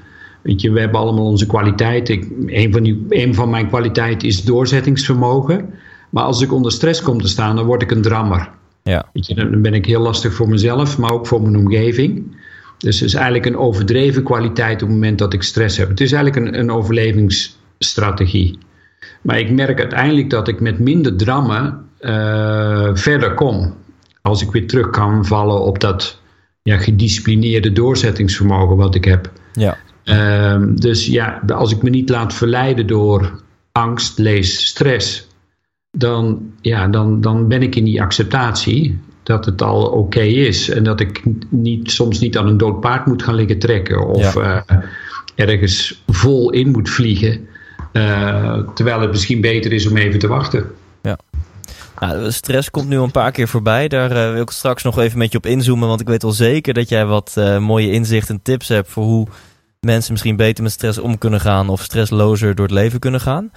[0.42, 2.32] Weet je, we hebben allemaal onze kwaliteiten.
[2.46, 5.70] Een van, die, een van mijn kwaliteiten is doorzettingsvermogen.
[6.16, 8.48] Maar als ik onder stress kom te staan, dan word ik een drammer.
[8.82, 9.08] Ja.
[9.12, 12.36] Weet je, dan ben ik heel lastig voor mezelf, maar ook voor mijn omgeving.
[12.78, 15.88] Dus het is eigenlijk een overdreven kwaliteit op het moment dat ik stress heb.
[15.88, 18.58] Het is eigenlijk een, een overlevingsstrategie.
[19.22, 23.74] Maar ik merk uiteindelijk dat ik met minder drammen uh, verder kom.
[24.22, 26.20] Als ik weer terug kan vallen op dat
[26.62, 29.30] ja, gedisciplineerde doorzettingsvermogen wat ik heb.
[29.52, 29.76] Ja.
[30.04, 33.40] Uh, dus ja, als ik me niet laat verleiden door
[33.72, 35.25] angst, lees, stress,
[35.98, 40.68] dan, ja, dan, dan ben ik in die acceptatie dat het al oké okay is.
[40.68, 44.34] En dat ik niet, soms niet aan een dood paard moet gaan liggen trekken of
[44.34, 44.64] ja.
[44.70, 44.76] uh,
[45.34, 47.46] ergens vol in moet vliegen.
[47.92, 50.66] Uh, terwijl het misschien beter is om even te wachten.
[51.02, 51.18] Ja.
[52.00, 53.88] Nou, stress komt nu een paar keer voorbij.
[53.88, 55.88] Daar uh, wil ik straks nog even met je op inzoomen.
[55.88, 59.26] Want ik weet wel zeker dat jij wat mooie inzichten en tips hebt voor hoe
[59.80, 61.68] mensen misschien beter met stress om kunnen gaan.
[61.68, 63.50] Of stresslozer door het leven kunnen gaan.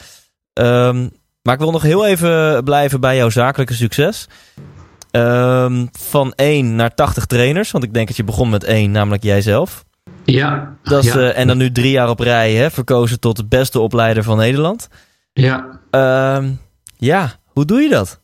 [0.53, 1.09] Um,
[1.49, 4.27] maar ik wil nog heel even blijven bij jouw zakelijke succes.
[5.11, 7.71] Um, van 1 naar 80 trainers.
[7.71, 9.85] Want ik denk dat je begon met 1, namelijk jijzelf.
[10.23, 10.75] Ja.
[10.83, 11.19] Dat is, ja.
[11.19, 14.37] uh, en dan nu drie jaar op rij hè, verkozen tot de beste opleider van
[14.37, 14.87] Nederland.
[15.33, 15.79] Ja.
[16.35, 16.59] Um,
[16.97, 18.21] ja, hoe doe je dat?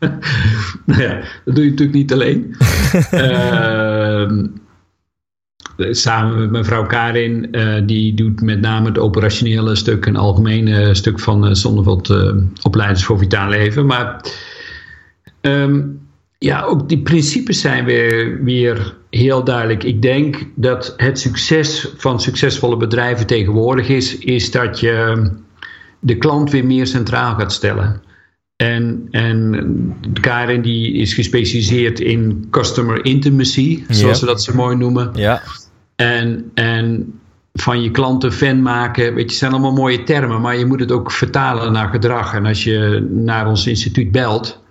[0.86, 2.56] nou ja, dat doe je natuurlijk niet alleen.
[3.12, 4.30] uh,
[5.78, 11.20] samen met mevrouw Karin, uh, die doet met name het operationele stuk, een algemene stuk
[11.20, 13.86] van uh, Zonneveld uh, opleiders voor vitaal leven.
[13.86, 14.24] Maar
[15.40, 16.00] um,
[16.38, 19.84] ja, ook die principes zijn weer, weer heel duidelijk.
[19.84, 25.30] Ik denk dat het succes van succesvolle bedrijven tegenwoordig is, is dat je
[26.00, 28.02] de klant weer meer centraal gaat stellen.
[28.56, 35.10] En, en Karin die is gespecialiseerd in customer intimacy, zoals we dat zo mooi noemen.
[35.14, 35.42] Ja.
[35.98, 37.12] En, en
[37.52, 40.92] van je klanten fan maken, weet je, zijn allemaal mooie termen, maar je moet het
[40.92, 42.34] ook vertalen naar gedrag.
[42.34, 44.62] En als je naar ons instituut belt,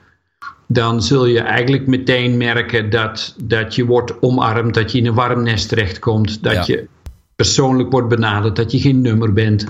[0.67, 5.13] dan zul je eigenlijk meteen merken dat, dat je wordt omarmd, dat je in een
[5.13, 6.87] warm nest terechtkomt, dat je
[7.35, 9.67] persoonlijk wordt benaderd, dat je geen nummer bent.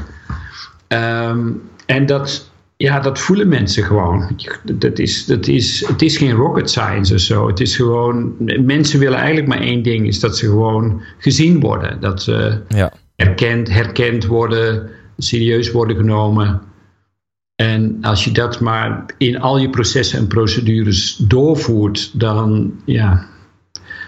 [0.88, 1.50] Ehm,
[1.86, 4.30] en dat, ja, dat voelen mensen gewoon.
[4.64, 7.48] Dat is, dat is, het is geen rocket science of zo.
[7.48, 8.36] Het is gewoon,
[8.66, 12.00] mensen willen eigenlijk maar één ding, is dat ze gewoon gezien worden.
[12.00, 12.94] Dat ze ja.
[13.16, 16.62] herkend, herkend worden, serieus worden genomen.
[17.56, 23.28] En als je dat maar in al je processen en procedures doorvoert, dan ja,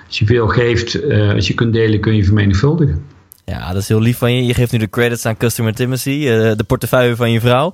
[0.07, 3.05] als je veel geeft, uh, als je kunt delen, kun je vermenigvuldigen.
[3.49, 4.45] Ja, dat is heel lief van je.
[4.45, 7.73] Je geeft nu de credits aan Customer Intimacy, uh, de portefeuille van je vrouw.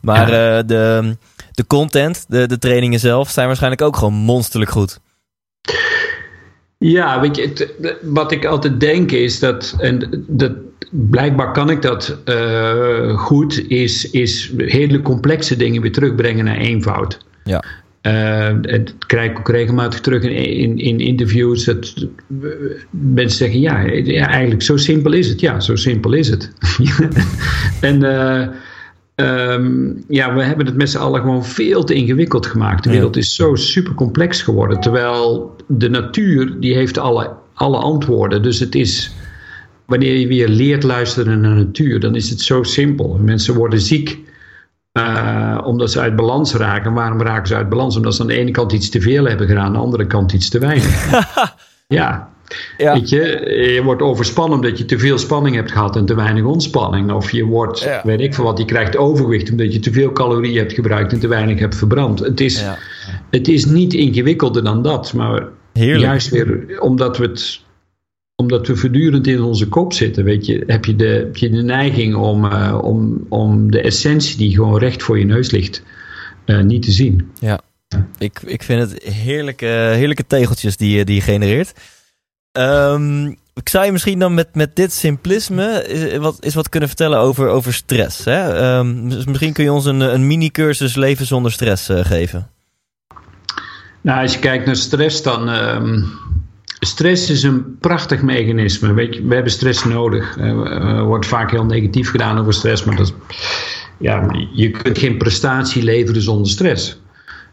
[0.00, 0.58] Maar ja.
[0.58, 1.16] uh, de,
[1.52, 5.00] de content, de, de trainingen zelf, zijn waarschijnlijk ook gewoon monsterlijk goed.
[6.78, 10.52] Ja, weet je, het, wat ik altijd denk is dat, en dat,
[10.90, 17.18] blijkbaar kan ik dat uh, goed, is, is hele complexe dingen weer terugbrengen naar eenvoud.
[17.44, 17.64] Ja.
[18.06, 22.06] Uh, het krijg ik ook regelmatig terug in, in, in interviews dat
[22.90, 25.40] mensen zeggen: ja, ja, eigenlijk zo simpel is het.
[25.40, 26.52] Ja, zo simpel is het.
[27.80, 28.46] en uh,
[29.16, 32.84] um, ja, we hebben het met z'n allen gewoon veel te ingewikkeld gemaakt.
[32.84, 34.80] De wereld is zo super complex geworden.
[34.80, 38.42] Terwijl de natuur, die heeft alle, alle antwoorden.
[38.42, 39.14] Dus het is
[39.84, 43.18] wanneer je weer leert luisteren naar de natuur, dan is het zo simpel.
[43.22, 44.18] Mensen worden ziek
[44.98, 46.92] uh, omdat ze uit balans raken.
[46.92, 47.96] Waarom raken ze uit balans?
[47.96, 50.32] Omdat ze aan de ene kant iets te veel hebben gedaan, aan de andere kant
[50.32, 51.10] iets te weinig.
[51.86, 52.28] ja.
[52.76, 52.92] ja.
[52.92, 53.20] Weet je,
[53.74, 57.12] je wordt overspannen omdat je te veel spanning hebt gehad en te weinig ontspanning.
[57.12, 58.00] Of je wordt, ja.
[58.04, 61.20] weet ik veel wat, je krijgt overgewicht omdat je te veel calorieën hebt gebruikt en
[61.20, 62.18] te weinig hebt verbrand.
[62.18, 62.78] Het is, ja.
[63.30, 66.00] het is niet ingewikkelder dan dat, maar Heerlijk.
[66.00, 67.63] juist weer omdat we het
[68.36, 71.62] omdat we voortdurend in onze kop zitten, weet je, heb je de, heb je de
[71.62, 75.82] neiging om, uh, om, om de essentie die gewoon recht voor je neus ligt,
[76.46, 77.30] uh, niet te zien.
[77.40, 77.60] Ja,
[78.18, 81.72] ik, ik vind het heerlijke, heerlijke tegeltjes die, je, die je genereert.
[82.58, 86.88] Um, ik zou je misschien dan met, met dit simplisme is wat, is wat kunnen
[86.88, 88.24] vertellen over, over stress.
[88.24, 88.76] Hè?
[88.78, 92.48] Um, misschien kun je ons een, een mini-cursus leven zonder stress uh, geven.
[94.00, 95.48] Nou, als je kijkt naar stress, dan.
[95.48, 96.08] Um,
[96.84, 98.94] Stress is een prachtig mechanisme.
[98.94, 100.36] We hebben stress nodig.
[100.38, 103.14] Er uh, wordt vaak heel negatief gedaan over stress, maar dat,
[103.98, 107.02] ja, je kunt geen prestatie leveren zonder stress.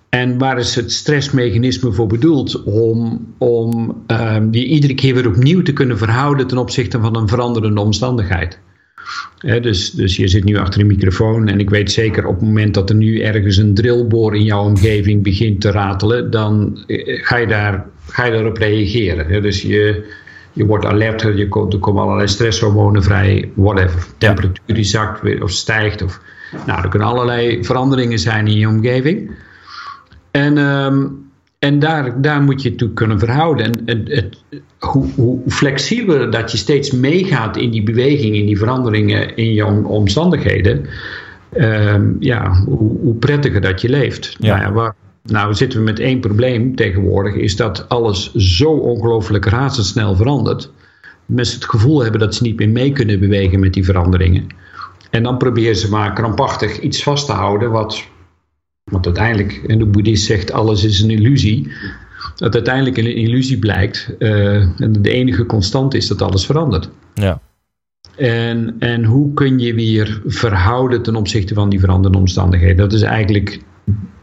[0.10, 2.64] En waar is het stressmechanisme voor bedoeld?
[2.64, 7.28] Om, om um, je iedere keer weer opnieuw te kunnen verhouden ten opzichte van een
[7.28, 8.60] veranderende omstandigheid.
[9.38, 12.44] He, dus, dus je zit nu achter een microfoon en ik weet zeker op het
[12.44, 17.38] moment dat er nu ergens een drillboor in jouw omgeving begint te ratelen, dan ga
[17.38, 19.42] je, daar, ga je daarop reageren.
[19.42, 20.12] Dus je,
[20.54, 24.06] je wordt alert, je komt, er komen allerlei stresshormonen vrij, whatever.
[24.18, 26.02] Temperatuur die zakt of stijgt.
[26.02, 26.22] Of,
[26.66, 29.32] nou, er kunnen allerlei veranderingen zijn in je omgeving.
[30.32, 33.66] En, um, en daar, daar moet je het toe kunnen verhouden.
[33.66, 34.38] En het, het,
[34.80, 39.66] hoe, hoe flexibeler dat je steeds meegaat in die beweging, in die veranderingen in je
[39.86, 40.86] omstandigheden,
[41.58, 44.36] um, ja, hoe, hoe, prettiger dat je leeft.
[44.40, 44.56] Ja.
[44.56, 49.46] Nou, ja, waar, nou zitten we met één probleem tegenwoordig, is dat alles zo ongelooflijk
[49.46, 50.72] razendsnel verandert.
[51.26, 54.48] Mensen het gevoel hebben dat ze niet meer mee kunnen bewegen met die veranderingen.
[55.10, 58.04] En dan proberen ze maar krampachtig iets vast te houden wat
[58.84, 61.72] want uiteindelijk, en de boeddhist zegt alles is een illusie.
[62.36, 64.16] Dat uiteindelijk een illusie blijkt.
[64.20, 66.90] Uh, en de enige constant is dat alles verandert.
[67.14, 67.42] Ja.
[68.16, 72.78] En, en hoe kun je weer verhouden ten opzichte van die veranderende omstandigheden?
[72.78, 73.60] Dat is eigenlijk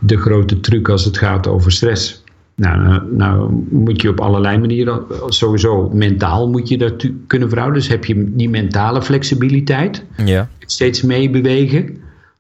[0.09, 2.23] de grote truc als het gaat over stress.
[2.55, 7.81] Nou, nou, nou moet je op allerlei manieren, sowieso mentaal moet je dat kunnen verhouden.
[7.81, 10.05] Dus heb je die mentale flexibiliteit.
[10.25, 10.49] Ja.
[10.59, 11.97] Steeds meebewegen.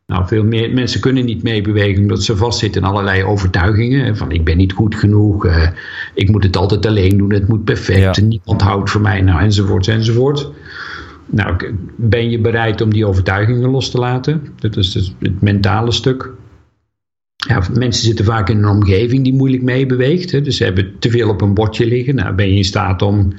[0.06, 4.16] Nou, veel meer mensen kunnen niet meebewegen omdat ze vastzitten in allerlei overtuigingen.
[4.16, 5.68] Van ik ben niet goed genoeg, uh,
[6.14, 8.22] ik moet het altijd alleen doen, het moet perfect, Ja.
[8.22, 10.50] niemand houdt van mij, nou enzovoort enzovoort.
[11.26, 14.48] Nou, ben je bereid om die overtuigingen los te laten?
[14.56, 16.30] Dat is dus het mentale stuk.
[17.46, 20.44] Ja, mensen zitten vaak in een omgeving die moeilijk meebeweegt.
[20.44, 22.14] Dus ze hebben te veel op een bordje liggen.
[22.14, 23.32] Nou, ben je in staat om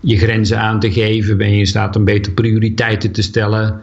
[0.00, 1.36] je grenzen aan te geven?
[1.36, 3.80] Ben je in staat om beter prioriteiten te stellen?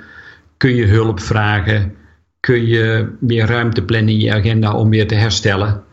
[0.57, 1.93] Kun je hulp vragen?
[2.39, 5.83] Kun je meer ruimte plannen in je agenda om weer te herstellen?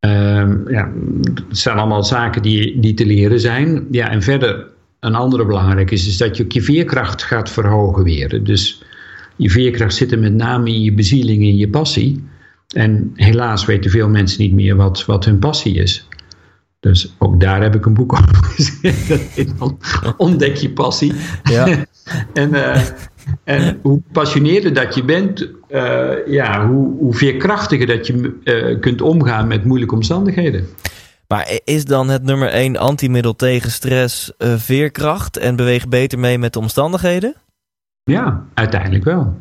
[0.00, 3.86] Um, ja, het zijn allemaal zaken die, die te leren zijn.
[3.90, 4.66] Ja, en verder,
[5.00, 8.44] een andere belangrijke is, is dat je ook je veerkracht gaat verhogen weer.
[8.44, 8.82] Dus
[9.36, 12.30] je veerkracht zit er met name in je bezieling, in je passie.
[12.72, 16.08] En helaas weten veel mensen niet meer wat, wat hun passie is.
[16.80, 19.78] Dus ook daar heb ik een boek over geschreven.
[20.16, 21.12] Ontdek je passie.
[21.42, 21.66] Ja.
[22.32, 22.80] en, uh,
[23.44, 29.00] en hoe passioneerder dat je bent, uh, ja, hoe, hoe veerkrachtiger dat je uh, kunt
[29.00, 30.66] omgaan met moeilijke omstandigheden.
[31.28, 36.52] Maar is dan het nummer één antimiddel tegen stress veerkracht en beweeg beter mee met
[36.52, 37.34] de omstandigheden?
[38.04, 39.34] Ja, uiteindelijk wel.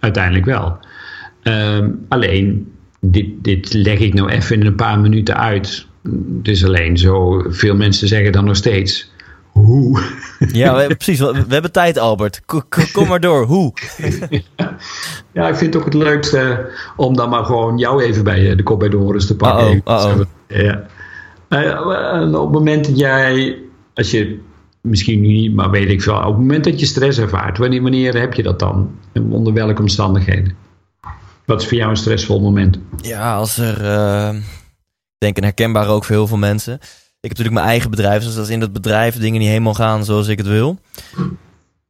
[0.00, 0.78] Uiteindelijk wel.
[1.42, 2.75] Um, alleen,
[3.10, 5.86] dit, dit leg ik nou even in een paar minuten uit.
[6.36, 9.14] Het is alleen zo, veel mensen zeggen dan nog steeds.
[9.52, 10.02] Hoe?
[10.52, 11.18] Ja, precies.
[11.18, 12.42] We, hebben tijd, Albert.
[12.92, 13.44] Kom, maar door.
[13.44, 13.72] Hoe?
[15.32, 18.62] Ja, ik vind het toch het leukste om dan maar gewoon jou even bij de
[18.62, 19.74] kop bij de horens te pakken.
[19.74, 20.86] Uh -oh, uh -oh.
[21.48, 21.78] Ja.
[22.24, 23.58] op het moment dat jij,
[23.94, 24.38] als je
[24.80, 28.18] misschien niet, maar weet ik veel, op het moment dat je stress ervaart, wanneer, wanneer
[28.18, 28.90] heb je dat dan?
[29.12, 30.65] En onder welke omstandigheden?
[31.46, 32.78] Wat is voor jou een stressvol moment?
[33.02, 36.74] Ja, als er, uh, ik denk een herkenbaar ook voor heel veel mensen.
[36.74, 36.82] Ik
[37.20, 40.28] heb natuurlijk mijn eigen bedrijf, dus als in dat bedrijf dingen niet helemaal gaan zoals
[40.28, 40.78] ik het wil.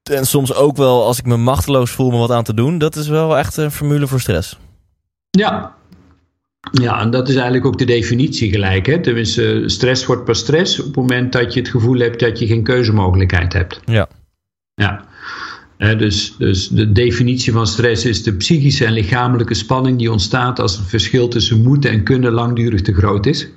[0.03, 2.79] En soms ook wel als ik me machteloos voel om wat aan te doen.
[2.79, 4.59] Dat is wel echt een formule voor stress.
[5.31, 5.75] Ja,
[6.73, 8.87] ja, en dat is eigenlijk ook de definitie gelijk.
[8.87, 9.01] Hè?
[9.01, 12.47] Tenminste, stress wordt pas stress op het moment dat je het gevoel hebt dat je
[12.47, 13.81] geen keuzemogelijkheid hebt.
[13.85, 14.09] Ja.
[14.75, 15.05] Ja.
[15.77, 20.77] Dus, dus de definitie van stress is de psychische en lichamelijke spanning die ontstaat als
[20.77, 23.49] het verschil tussen moeten en kunnen langdurig te groot is.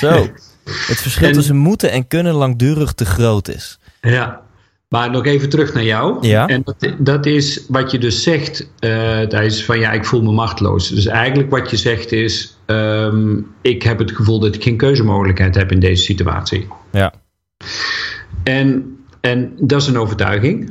[0.00, 0.26] Zo.
[0.64, 3.78] Het verschil tussen moeten en kunnen langdurig te groot is.
[4.00, 4.42] Ja,
[4.88, 6.26] maar nog even terug naar jou.
[6.26, 6.46] Ja.
[6.46, 10.32] En dat, dat is wat je dus zegt, uh, Thijs, van ja, ik voel me
[10.32, 10.88] machteloos.
[10.88, 15.54] Dus eigenlijk wat je zegt is, um, ik heb het gevoel dat ik geen keuzemogelijkheid
[15.54, 16.66] heb in deze situatie.
[16.92, 17.14] Ja.
[18.42, 20.70] En, en dat is een overtuiging.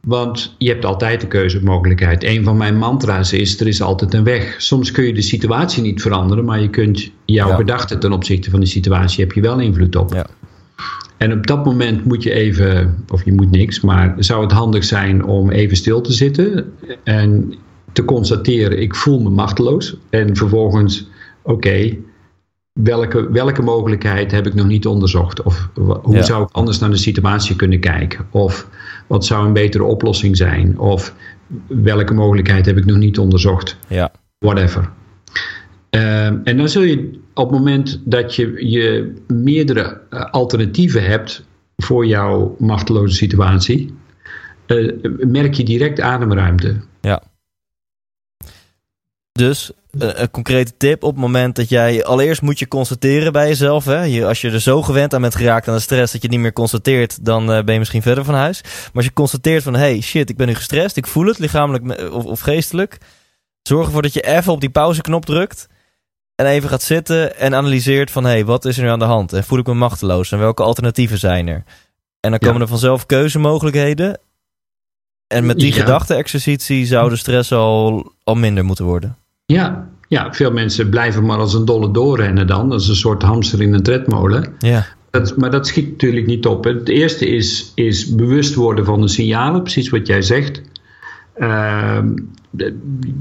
[0.00, 2.24] Want je hebt altijd de keuzemogelijkheid.
[2.24, 4.54] Een van mijn mantra's is: er is altijd een weg.
[4.58, 7.56] Soms kun je de situatie niet veranderen, maar je kunt jouw ja.
[7.56, 10.12] gedachten ten opzichte van de situatie heb je wel invloed op.
[10.14, 10.26] Ja.
[11.16, 14.84] En op dat moment moet je even, of je moet niks, maar zou het handig
[14.84, 16.72] zijn om even stil te zitten
[17.04, 17.54] en
[17.92, 19.96] te constateren: ik voel me machteloos.
[20.10, 21.08] En vervolgens,
[21.42, 21.96] oké,
[22.82, 25.42] welke, welke mogelijkheid heb ik nog niet onderzocht?
[25.42, 25.68] Of
[26.02, 26.22] hoe ja.
[26.22, 28.26] zou ik anders naar de situatie kunnen kijken?
[28.30, 28.68] Of
[29.06, 30.78] wat zou een betere oplossing zijn?
[30.78, 31.14] Of
[31.66, 33.76] welke mogelijkheid heb ik nog niet onderzocht?
[33.88, 34.12] Ja.
[34.38, 34.90] Whatever.
[35.90, 41.46] Um, en dan zul je op het moment dat je, je meerdere uh, alternatieven hebt
[41.76, 43.94] voor jouw machteloze situatie,
[44.66, 44.92] uh,
[45.26, 46.76] merk je direct ademruimte.
[49.38, 53.48] Dus een, een, concrete tip op het moment dat jij allereerst moet je constateren bij
[53.48, 53.84] jezelf.
[53.84, 54.02] Hè?
[54.02, 56.40] Je, als je er zo gewend aan bent geraakt aan de stress dat je niet
[56.40, 58.62] meer constateert, dan uh, ben je misschien verder van huis.
[58.62, 62.12] Maar als je constateert van hey shit, ik ben nu gestrest, ik voel het lichamelijk
[62.12, 62.98] of, of geestelijk.
[63.62, 65.66] Zorg ervoor dat je even op die pauzeknop drukt.
[66.34, 68.24] En even gaat zitten en analyseert van...
[68.24, 69.32] hey, wat is er nu aan de hand?
[69.32, 70.32] En voel ik me machteloos?
[70.32, 71.64] En welke alternatieven zijn er?
[72.20, 72.62] En dan komen ja.
[72.62, 74.20] er vanzelf keuzemogelijkheden.
[75.26, 75.80] En met die ja.
[75.80, 79.16] gedachte-exercitie zou de stress al, al minder moeten worden.
[79.52, 82.68] Ja, ja, veel mensen blijven maar als een dolle doorrennen dan.
[82.68, 84.54] Dat is een soort hamster in een tredmolen.
[84.58, 84.86] Ja.
[85.10, 86.64] Dat, maar dat schiet natuurlijk niet op.
[86.64, 90.62] Het eerste is, is bewust worden van de signalen, precies wat jij zegt.
[91.36, 91.98] Uh,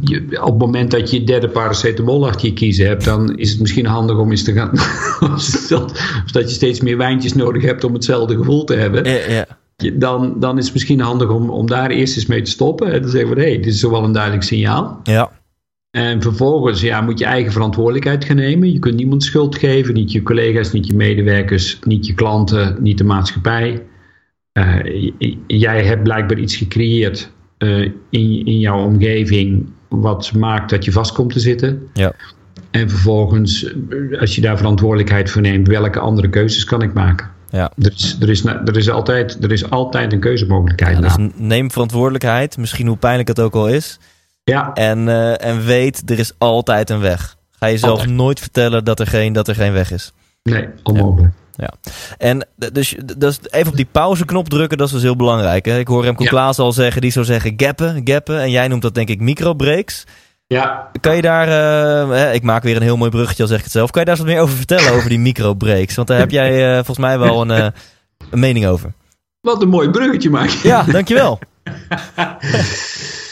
[0.02, 3.60] je, op het moment dat je derde paracetamol achter je kiezen hebt, dan is het
[3.60, 4.72] misschien handig om eens te gaan.
[6.32, 9.04] dat je steeds meer wijntjes nodig hebt om hetzelfde gevoel te hebben.
[9.04, 9.46] Ja, ja.
[9.94, 12.92] Dan, dan is het misschien handig om, om daar eerst eens mee te stoppen.
[12.92, 15.00] En te zeggen van hé, hey, dit is wel een duidelijk signaal.
[15.04, 15.32] Ja.
[15.98, 18.72] En vervolgens ja, moet je eigen verantwoordelijkheid gaan nemen.
[18.72, 22.98] Je kunt niemand schuld geven, niet je collega's, niet je medewerkers, niet je klanten, niet
[22.98, 23.84] de maatschappij.
[24.54, 25.12] Uh,
[25.48, 31.14] jij hebt blijkbaar iets gecreëerd uh, in, in jouw omgeving wat maakt dat je vast
[31.14, 31.88] komt te zitten.
[31.94, 32.14] Ja.
[32.72, 33.74] En vervolgens,
[34.20, 37.30] als je daar verantwoordelijkheid voor neemt, welke andere keuzes kan ik maken?
[37.50, 37.72] Ja.
[37.78, 40.98] Er, is, er, is, er, is altijd, er is altijd een keuzemogelijkheid.
[40.98, 44.00] Ja, dus neem verantwoordelijkheid, misschien hoe pijnlijk het ook al is.
[44.54, 44.74] Ja.
[44.74, 47.36] En, uh, en weet, er is altijd een weg.
[47.52, 48.10] Ga jezelf altijd.
[48.16, 50.12] nooit vertellen dat er, geen, dat er geen weg is.
[50.44, 51.34] Nee, onmogelijk.
[51.34, 51.36] Ja.
[51.58, 51.74] Ja,
[52.18, 55.66] en dus, dus even op die pauzeknop drukken, dat is dus heel belangrijk.
[55.66, 55.80] Hè?
[55.80, 56.30] Ik hoor Remco ja.
[56.30, 58.42] Klaas al zeggen, die zou zeggen gappen, gappen.
[58.42, 60.04] En jij noemt dat denk ik microbreaks.
[60.48, 61.48] Ja, Kan je daar,
[62.12, 63.92] eh, ik maak weer een heel mooi bruggetje, al zeg ik het zelf.
[63.92, 65.96] Kan je daar eens wat meer over vertellen, over die microbreaks?
[65.96, 67.68] Want daar heb jij eh, volgens mij wel een, eh,
[68.30, 68.94] een mening over.
[69.42, 70.68] wat een mooi bruggetje maak je.
[70.68, 71.40] Ja, dankjewel.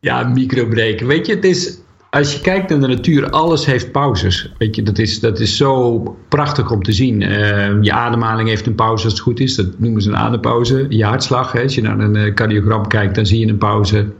[0.00, 1.06] Ja, microbreken.
[1.06, 1.78] Weet je, het is,
[2.10, 4.52] als je kijkt naar de natuur, alles heeft pauzes.
[4.58, 7.22] Weet je, dat is, dat is zo prachtig om te zien.
[7.22, 9.54] Eh, je ademhaling heeft een pauze als het goed is.
[9.54, 10.86] Dat noemen ze een adempauze.
[10.88, 11.62] Je hartslag, hè.
[11.62, 14.12] als je naar een eh, cardiogram kijkt, dan zie je een pauze.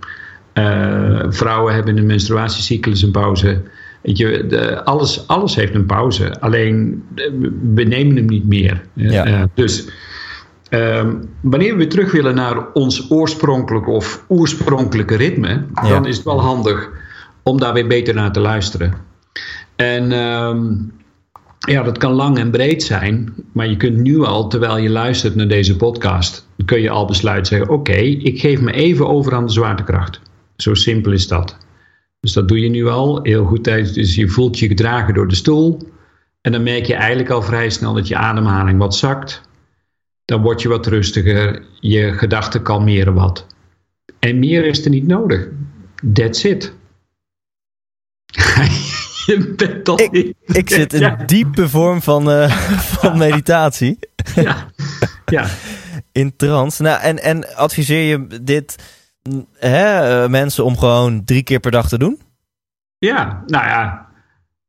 [0.53, 3.63] Eh, vrouwen hebben in een menstruatiecyclus een pauze.
[4.03, 6.41] Weet je, de, alles, alles heeft een pauze.
[6.41, 7.25] Alleen, eh,
[7.75, 8.83] we nemen hem niet meer.
[8.95, 9.49] Ja.
[9.55, 9.89] Dus...
[10.69, 15.89] Ehm, wanneer we terug willen naar ons oorspronkelijke of oorspronkelijke ritme, Ja.
[15.89, 16.91] dan is het wel handig
[17.43, 18.93] om daar weer beter naar te luisteren.
[19.77, 20.73] En ehm,
[21.59, 25.35] ja, dat kan lang en breed zijn, maar je kunt nu al, terwijl je luistert
[25.35, 29.47] naar deze podcast, kun je al besluiten zeggen: Oké, ik geef me even over aan
[29.47, 30.21] de zwaartekracht.
[30.57, 31.57] Zo simpel is dat.
[32.21, 33.65] Dus dat doe je nu al heel goed.
[33.65, 35.79] tijdens- Dus je voelt je gedragen door de stoel.
[36.41, 39.43] En dan merk je eigenlijk al vrij snel dat je ademhaling wat zakt.
[40.29, 41.63] Dan word je wat rustiger.
[41.81, 43.47] Je gedachten kalmeren wat.
[44.19, 45.49] En meer is er niet nodig.
[46.13, 46.73] That's it.
[49.27, 50.37] je bent toch Ik- niet.
[50.45, 51.17] Ik zit in Ja.
[51.27, 52.51] diepe vorm van, eh,
[53.01, 53.99] van meditatie.
[54.35, 54.67] Ja.
[55.27, 55.47] ja.
[56.13, 56.83] In trance.
[56.83, 58.77] Nou, en, en adviseer je dit
[59.23, 62.21] mm, hè, eh, mensen om gewoon drie keer per dag te doen?
[62.99, 64.08] Ja, nou ja.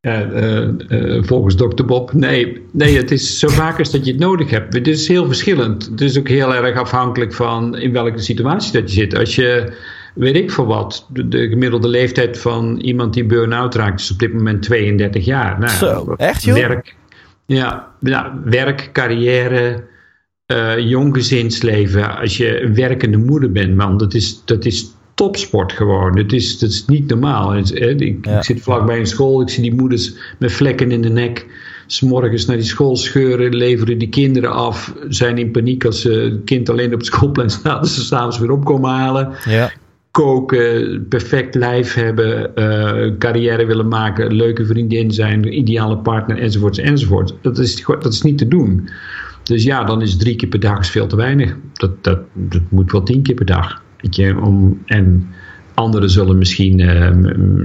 [0.01, 1.85] Eh, eh, volgens Dr.
[1.85, 2.13] Bob.
[2.13, 4.73] Nee, nee, het is zo vaak als dat je het nodig hebt.
[4.73, 5.85] Het is heel verschillend.
[5.85, 9.15] Het is ook heel erg afhankelijk van in welke situatie dat je zit.
[9.15, 9.73] Als je,
[10.15, 14.19] weet ik voor wat, de, de gemiddelde leeftijd van iemand die burn-out raakt is op
[14.19, 15.59] dit moment 32 jaar.
[15.59, 16.55] Nou, Zo, echt, joh?
[16.55, 16.95] Werk,
[17.45, 19.83] ja, nou, werk, carrière,
[20.45, 22.17] eh, jong gezinsleven.
[22.17, 26.15] Als je een werkende moeder bent, man, dat is, dat is topsport gewoon.
[26.15, 27.51] Dat is, dat is niet normaal.
[27.51, 28.37] Het ik, Ja.
[28.37, 31.45] ik zit vlakbij een school, ik zie die moeders met vlekken in de nek.
[31.87, 34.93] S'morgens naar die school scheuren, leveren die kinderen af.
[35.07, 37.81] Zijn in paniek als ze het kind alleen op het schoolplein staat.
[37.81, 39.71] Dat ze s'avonds weer opkomen halen Ja.
[40.11, 47.33] koken, perfect lijf hebben, eh, carrière willen maken, leuke vriendin zijn, ideale partner enzovoorts enzovoort.
[47.41, 48.89] Dat is, dat is niet te doen.
[49.43, 51.55] Dus ja, dan is drie keer per dag veel te weinig.
[51.73, 53.81] Dat, dat, dat moet wel tien keer per dag.
[54.01, 55.29] Je, om, en
[55.73, 57.05] anderen zullen misschien eh,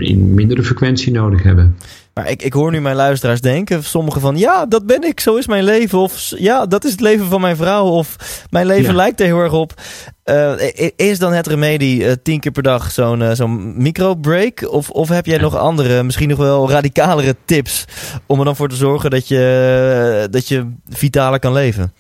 [0.09, 1.77] in mindere frequentie nodig hebben.
[2.15, 5.37] Maar ik, ik hoor nu mijn luisteraars denken, sommigen van ja, dat ben ik, zo
[5.37, 5.99] is mijn leven.
[5.99, 7.87] Of ja, dat is het leven van mijn vrouw.
[7.87, 8.17] Of
[8.51, 8.97] mijn leven Ja.
[8.97, 9.75] lijkt er heel erg op.
[10.23, 10.53] Eh,
[10.97, 14.73] is dan het remedie eh, tien keer per dag zo'n eh, zo'n microbreak?
[14.73, 17.85] Of, of heb jij nog andere, misschien nog wel radicalere tips
[18.27, 21.93] om er dan voor te zorgen dat je, dat je vitaler kan leven?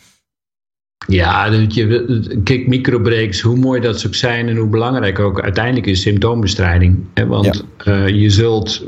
[1.06, 1.50] Ja,
[2.44, 7.04] kijk, microbreaks, hoe mooi dat ze ook zijn en hoe belangrijk ook uiteindelijk is symptoombestrijding.
[7.14, 7.26] Hè?
[7.26, 8.84] Want eh, je zult,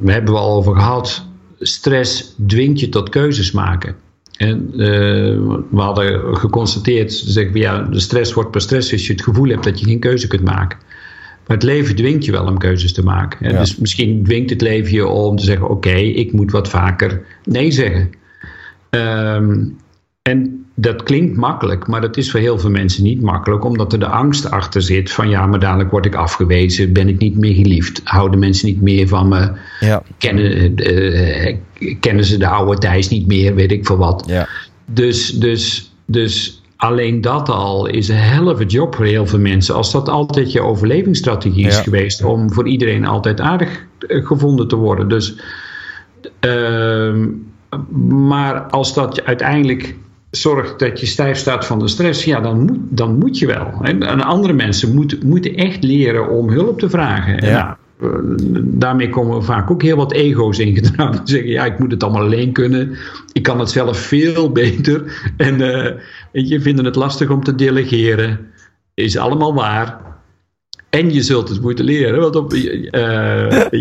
[0.00, 1.26] we hebben we al over gehad,
[1.58, 3.94] stress dwingt je tot keuzes maken.
[4.36, 4.78] En eh,
[5.70, 9.48] we hadden geconstateerd, zeggen we ja, de stress wordt per stress als je het gevoel
[9.48, 10.78] hebt dat je geen keuze kunt maken.
[11.46, 13.46] Maar het leven dwingt je wel om keuzes te maken.
[13.46, 13.52] hè.
[13.52, 13.58] Ja.
[13.58, 17.70] Dus misschien dwingt het leven je om te zeggen: Oké, ik moet wat vaker nee
[17.70, 18.10] zeggen.
[18.90, 19.64] Ehm,
[20.22, 23.98] en dat klinkt makkelijk, maar dat is voor heel veel mensen niet makkelijk, omdat er
[23.98, 27.54] de angst achter zit van ja, maar dadelijk word ik afgewezen, ben ik niet meer
[27.54, 29.50] geliefd, houden mensen niet meer van me,
[29.80, 31.56] Ja, kennen, eh,
[32.00, 34.24] kennen ze de oude Thijs niet meer, weet ik veel wat.
[34.26, 34.48] ja.
[34.90, 39.74] Dus, dus, dus alleen dat al is een helve job voor heel veel mensen.
[39.74, 41.82] Als dat altijd je overlevingsstrategie is Ja.
[41.82, 45.08] geweest om voor iedereen altijd aardig eh, gevonden te worden.
[45.08, 45.34] Dus,
[46.40, 47.26] ehm,
[48.08, 49.94] maar als dat je uiteindelijk
[50.30, 53.72] zorgt dat je stijf staat van de stress, ja, dan moet, dan moet je wel.
[53.82, 57.38] En, en andere mensen moeten, moeten echt leren om hulp te vragen.
[57.38, 57.54] En Ja.
[57.62, 61.10] nou, eh, daarmee komen vaak ook heel wat ego's in gedrag.
[61.10, 62.96] Die zeggen, ja, ik moet het allemaal alleen kunnen.
[63.32, 65.32] Ik kan het zelf veel beter.
[65.36, 65.94] En eh,
[66.32, 68.38] je, vinden het lastig om te delegeren.
[68.94, 70.00] Is allemaal waar.
[70.90, 72.20] En je zult het moeten leren.
[72.20, 73.72] Want op, eh,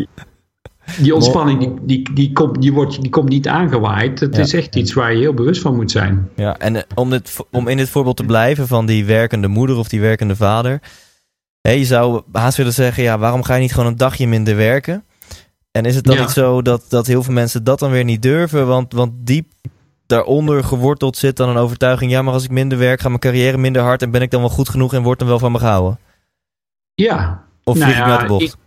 [1.00, 4.20] die ontspanning die, die, die, komt, die, wordt, die komt niet aangewaaid.
[4.20, 4.42] Het Ja.
[4.42, 6.30] is echt iets waar je heel bewust van moet zijn.
[6.36, 9.78] Ja, en eh, om, dit, om in dit voorbeeld te blijven van die werkende moeder
[9.78, 10.82] of die werkende vader.
[11.62, 14.56] Hè, je zou haast willen zeggen, ja, waarom ga je niet gewoon een dagje minder
[14.56, 15.04] werken?
[15.72, 16.22] En is het dan Ja.
[16.22, 18.68] niet zo dat, dat heel veel mensen dat dan weer niet durven?
[18.68, 19.52] Want, want diep
[20.06, 22.12] daaronder geworteld zit dan een overtuiging...
[22.12, 24.02] ja, maar als ik minder werk, gaat mijn carrière minder hard...
[24.02, 26.00] en ben ik dan wel goed genoeg en wordt dan wel van me gehouden?
[26.94, 28.58] Ja, Of Nou vlieg ik ja, me uit de bocht?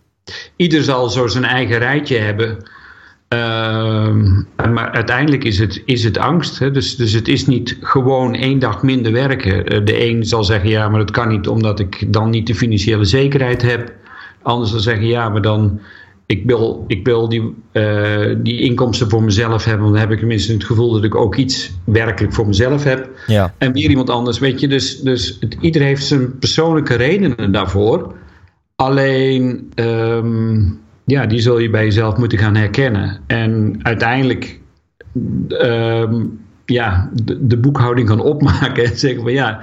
[0.55, 2.57] Ieder zal zo zijn eigen rijtje hebben.
[3.27, 4.41] Ehm,
[4.73, 6.59] maar uiteindelijk is het, is het angst.
[6.59, 6.71] Hè?
[6.71, 9.65] Dus, dus het is niet gewoon één dag minder werken.
[9.65, 12.55] Eh, De een zal zeggen, ja, maar dat kan niet omdat ik dan niet de
[12.55, 13.93] financiële zekerheid heb.
[14.41, 15.79] Anders dan zeggen, ja, maar dan
[16.31, 19.81] ik wil, ik wil die, uh, die inkomsten voor mezelf hebben.
[19.83, 23.09] Want dan heb ik tenminste het gevoel dat ik ook iets werkelijk voor mezelf heb.
[23.27, 23.53] Ja.
[23.57, 24.67] En weer iemand anders, weet je.
[24.67, 28.15] Dus, dus het, ieder heeft zijn persoonlijke redenen daarvoor.
[28.81, 33.19] Alleen, um, ja, die zul je bij jezelf moeten gaan herkennen.
[33.27, 34.59] En uiteindelijk,
[35.49, 39.59] um, ja, de, de, boekhouding gaan opmaken en zeggen van ja.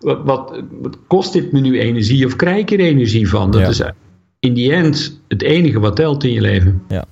[0.00, 3.50] Wat, wat, wat, kost dit me nu energie of krijg ik er energie van?
[3.50, 3.68] Dat Ja.
[3.68, 3.82] is
[4.40, 6.82] in die end het enige wat telt in je leven.
[6.88, 7.04] Ja.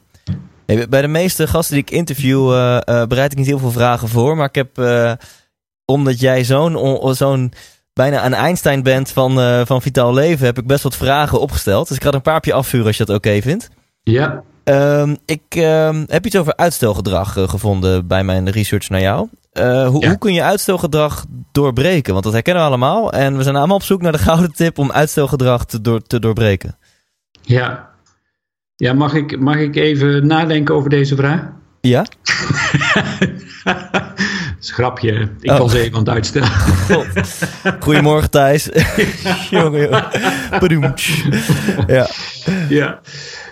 [0.88, 4.09] Bij de meeste gasten die ik interview uh, uh, bereid ik niet heel veel vragen
[4.09, 4.36] voor.
[4.36, 5.12] Maar ik heb, uh,
[5.84, 7.52] omdat jij zo'n zo'n
[7.95, 11.88] bijna een Einstein bent van, uh, van Vitaal Leven, heb ik best wat vragen opgesteld.
[11.88, 13.68] Dus ik ga er een paar op je afvuren als je dat oké okay vindt.
[14.03, 14.42] Ja.
[14.64, 19.28] Um, ik um, heb iets over uitstelgedrag uh, gevonden bij mijn research naar jou.
[19.53, 20.09] Uh, hoe, Ja.
[20.09, 22.12] hoe kun je uitstelgedrag doorbreken?
[22.12, 23.12] Want dat herkennen we allemaal.
[23.12, 26.18] En we zijn allemaal op zoek naar de gouden tip om uitstelgedrag te, door, te
[26.18, 26.78] doorbreken.
[27.40, 27.92] Ja.
[28.76, 31.40] Ja, mag ik, mag ik even nadenken over deze vraag?
[31.80, 32.05] Ja?
[34.71, 35.29] Grapje.
[35.41, 35.59] Ik Oh.
[35.59, 36.49] was even aan het uitstellen.
[36.49, 37.07] God.
[37.81, 38.69] Goedemorgen Thijs.
[39.51, 40.05] jongen, jongen.
[40.61, 41.25] Bedoemtsch.
[41.87, 42.07] Ja.
[42.69, 43.01] ja.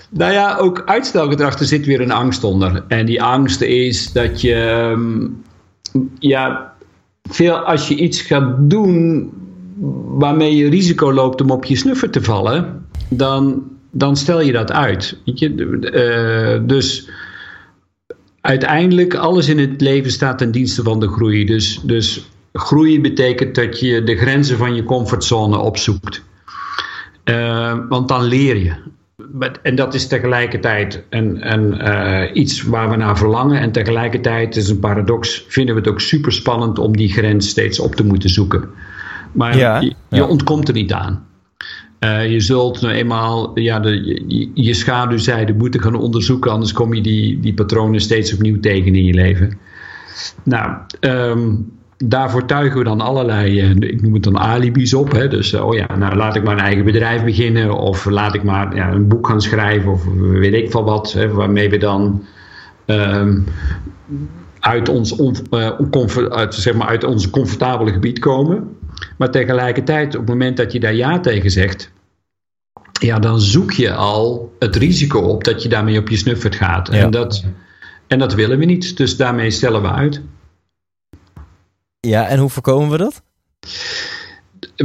[0.09, 2.85] Nou ja, ook uitstelgedrag, er zit weer een angst onder.
[2.89, 5.27] En die angst is dat je, ehm,
[6.19, 6.73] ja,
[7.23, 9.31] veel als je iets gaat doen
[10.19, 14.73] waarmee je risico loopt om op je snuffer te vallen, dan, dan stel je dat
[14.73, 15.19] uit.
[15.25, 15.51] Weet je?
[16.61, 17.09] Uh, dus
[18.43, 21.45] uiteindelijk, alles in het leven staat ten dienste van de groei.
[21.45, 26.23] Dus, dus groei betekent dat je de grenzen van je comfortzone opzoekt.
[27.25, 28.73] Uh, want dan leer je.
[29.63, 33.61] En dat is tegelijkertijd een, een, uh, iets waar we naar verlangen.
[33.61, 35.45] En tegelijkertijd is een paradox.
[35.49, 38.69] Vinden we het ook super spannend om die grens steeds op te moeten zoeken.
[39.33, 39.95] Maar Ja, je, ja.
[40.17, 41.27] je ontkomt er niet aan.
[42.05, 46.51] Uh, je zult nou eenmaal ja, de, je, je schaduwzijde moeten gaan onderzoeken.
[46.51, 49.59] Anders kom je die, die patronen steeds opnieuw tegen in je leven.
[50.43, 55.13] Nou, um, daarvoor tuigen we dan allerlei, uh, ik noem het dan alibis op.
[55.13, 55.29] Hè?
[55.29, 57.79] Dus uh, oh ja, nou laat ik maar een eigen bedrijf beginnen.
[57.79, 59.93] Of laat ik maar ja, een boek gaan schrijven.
[59.93, 61.13] Of weet ik van wat.
[61.13, 62.25] Hè, waarmee we dan
[62.87, 63.45] um,
[64.61, 65.21] uit, ons
[66.31, 68.77] uit, zeg maar, uit ons comfortabele gebied komen.
[69.19, 71.91] Maar tegelijkertijd, op het moment dat je daar ja tegen zegt.
[73.01, 76.93] Ja, dan zoek je al het risico op dat je daarmee op je snuffert gaat.
[76.93, 76.99] Ja.
[76.99, 77.45] En, dat,
[78.07, 78.97] en dat willen we niet.
[78.97, 80.21] Dus daarmee stellen we uit.
[82.01, 83.23] Ja, en hoe voorkomen we dat?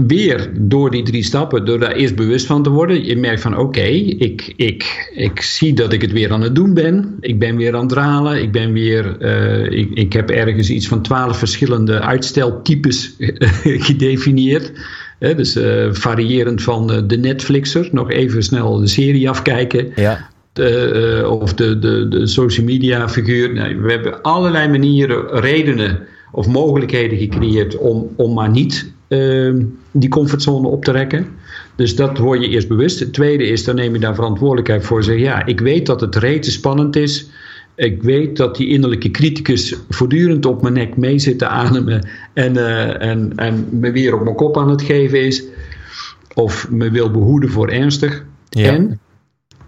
[0.07, 3.05] Weer door die drie stappen, door daar eerst bewust van te worden.
[3.05, 6.55] Je merkt van oké, okay, ik, ik, ik zie dat ik het weer aan het
[6.55, 7.17] doen ben.
[7.19, 8.41] Ik ben weer aan het dralen.
[8.41, 13.15] Ik ben weer, uh, ik, ik heb ergens iets van twaalf verschillende uitsteltypes
[13.87, 14.71] gedefinieerd.
[15.19, 19.91] He, dus uh, variërend van uh, de Netflixer, nog even snel de serie afkijken.
[19.95, 20.29] Ja.
[20.59, 23.53] Uh, of de, de, de social media figuur.
[23.53, 25.99] Nee, we hebben allerlei manieren, redenen
[26.31, 31.27] of mogelijkheden gecreëerd om, om maar niet uh, die comfortzone op te rekken.
[31.75, 32.99] Dus dat word je eerst bewust.
[32.99, 35.03] Het tweede is, dan neem je daar verantwoordelijkheid voor.
[35.03, 37.29] Zeg, ja, ik weet dat het rete spannend is.
[37.75, 42.53] Ik weet dat die innerlijke criticus voortdurend op mijn nek mee zit te ademen en,
[42.53, 45.43] uh, en, en me weer op mijn kop aan het geven is.
[46.33, 48.23] Of me wil behoeden voor ernstig.
[48.49, 48.71] Ja.
[48.71, 48.99] En,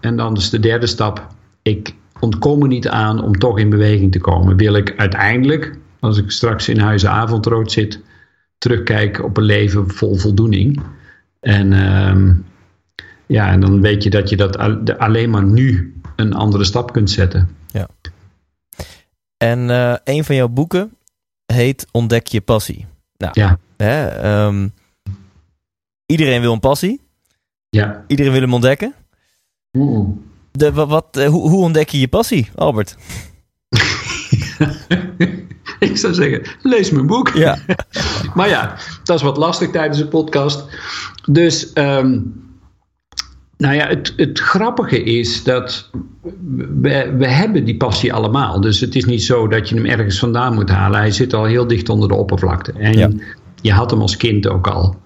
[0.00, 1.26] en dan is de derde stap.
[1.62, 4.56] Ik ontkom er niet aan om toch in beweging te komen.
[4.56, 8.00] Wil ik uiteindelijk, als ik straks in huizen avondrood zit,
[8.60, 10.80] terugkijken op een leven vol voldoening.
[11.40, 12.34] En, uh,
[13.26, 14.58] ja, en dan weet je dat je dat
[14.98, 17.56] alleen maar nu een andere stap kunt zetten.
[17.66, 17.88] Ja.
[19.36, 20.96] En uh, een van jouw boeken
[21.46, 22.86] heet Ontdek je passie.
[23.16, 23.58] Nou, ja.
[23.76, 24.72] Hè, um,
[26.06, 27.00] iedereen wil een passie.
[27.68, 28.04] Ja.
[28.06, 28.94] Iedereen wil hem ontdekken.
[29.72, 30.08] Oeh.
[30.52, 32.96] De, wat, wat, uh, hoe, hoe ontdek je je passie, Albert?
[35.88, 37.28] ik zou zeggen, lees mijn boek.
[37.28, 37.58] Ja.
[38.34, 40.64] maar ja, dat is wat lastig tijdens de podcast.
[41.30, 42.34] Dus, um,
[43.56, 45.90] nou ja, het, het, grappige is dat
[46.80, 48.60] we, we hebben die passie allemaal.
[48.60, 50.98] Dus het is niet zo dat je hem ergens vandaan moet halen.
[50.98, 52.72] Hij zit al heel dicht onder de oppervlakte.
[52.72, 53.10] En ja.
[53.62, 54.98] je had hem als kind ook al.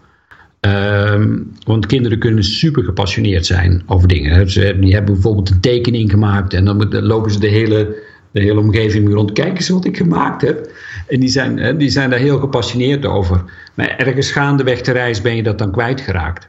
[0.60, 4.50] Um, want kinderen kunnen super gepassioneerd zijn over dingen.
[4.50, 7.96] Ze, die hebben bijvoorbeeld een tekening gemaakt en dan lopen ze de hele,
[8.34, 9.32] de hele omgeving rond.
[9.32, 10.70] Kijk eens wat ik gemaakt heb.
[11.08, 13.44] En die zijn, die zijn daar heel gepassioneerd over.
[13.74, 16.48] Maar ergens gaandeweg de reis ben je dat dan kwijtgeraakt.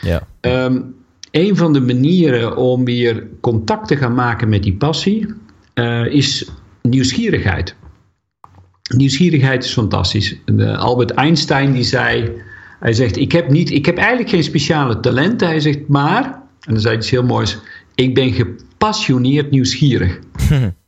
[0.00, 0.26] Ja.
[0.40, 0.94] Um,
[1.30, 5.34] een van de manieren om weer contact te gaan maken met die passie
[5.74, 6.50] uh, is
[6.82, 7.74] nieuwsgierigheid.
[8.96, 10.36] Nieuwsgierigheid is fantastisch.
[10.44, 12.30] De Albert Einstein die zei,
[12.80, 15.48] hij zegt, ik heb, niet, ik heb eigenlijk geen speciale talenten.
[15.48, 16.24] Hij zegt, maar
[16.60, 17.58] En dan zei hij iets heel moois.
[17.94, 20.18] Ik ben gepassioneerd nieuwsgierig.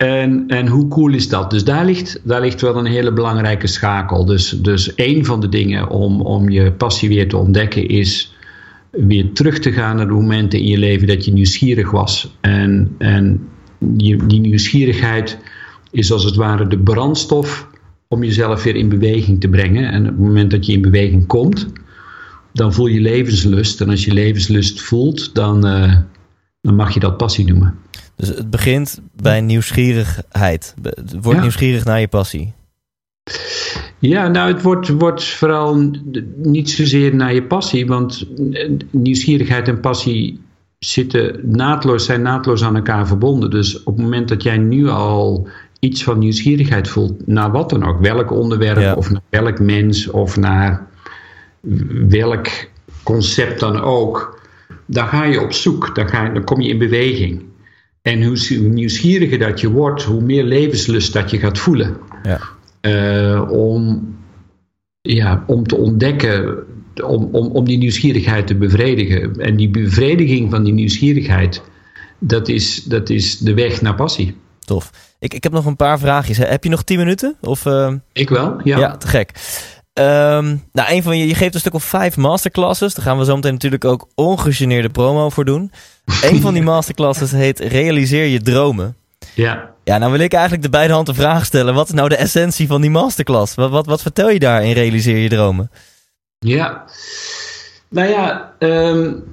[0.00, 1.50] En, en hoe cool is dat?
[1.50, 4.24] Dus daar ligt, daar ligt wel een hele belangrijke schakel.
[4.24, 8.34] Dus, dus een van de dingen om, om je passie weer te ontdekken is
[8.90, 12.36] weer terug te gaan naar de momenten in je leven dat je nieuwsgierig was.
[12.40, 13.48] En, en
[13.78, 15.38] die, die nieuwsgierigheid
[15.90, 17.68] is als het ware de brandstof
[18.08, 19.92] om jezelf weer in beweging te brengen.
[19.92, 21.66] En op het moment dat je in beweging komt,
[22.52, 23.80] dan voel je levenslust.
[23.80, 25.96] En als je levenslust voelt, dan, uh,
[26.60, 27.74] dan mag je dat passie noemen.
[28.20, 30.74] Dus het begint bij nieuwsgierigheid.
[31.20, 31.42] Word ja.
[31.42, 32.52] nieuwsgierig naar je passie.
[33.98, 35.90] Ja, nou, het wordt, wordt vooral
[36.36, 38.26] niet zozeer naar je passie, want
[38.90, 40.40] nieuwsgierigheid en passie
[40.78, 43.50] zitten naadloos, zijn naadloos aan elkaar verbonden.
[43.50, 45.48] Dus op het moment dat jij nu al
[45.78, 48.94] iets van nieuwsgierigheid voelt, naar wat dan ook, welk onderwerp ja.
[48.94, 50.86] of naar welk mens of naar
[52.08, 52.48] welk
[53.02, 54.40] concept dan ook,
[54.86, 57.48] dan ga je op zoek, dan, ga je, dan kom je in beweging.
[58.02, 61.96] En hoe nieuwsgieriger dat je wordt, hoe meer levenslust dat je gaat voelen.
[62.22, 62.40] Ja.
[62.80, 64.08] Uh, om,
[65.00, 66.64] ja, om te ontdekken,
[67.04, 69.40] om, om, om die nieuwsgierigheid te bevredigen.
[69.40, 71.62] En die bevrediging van die nieuwsgierigheid,
[72.18, 74.36] dat is, dat is de weg naar passie.
[74.64, 74.90] Tof.
[75.18, 76.36] Ik, ik heb nog een paar vraagjes.
[76.36, 77.36] Heb je nog tien minuten?
[77.40, 77.92] Of, uh...
[78.12, 78.78] Ik wel, ja.
[78.78, 79.32] Ja, te gek.
[80.00, 82.94] Um, nou, een van je, je geeft een stuk of vijf masterclasses.
[82.94, 85.72] Daar gaan we zo meteen natuurlijk ook ongegeneerde promo voor doen.
[86.22, 88.96] een van die masterclasses heet Realiseer je dromen.
[89.34, 89.70] Ja.
[89.84, 91.74] Ja, nou wil ik eigenlijk de beide handen vraag stellen.
[91.74, 93.54] Wat is nou de essentie van die masterclass?
[93.54, 95.70] Wat, wat, wat vertel je daar in Realiseer je dromen?
[96.38, 96.84] Ja,
[97.88, 99.24] nou ja, um,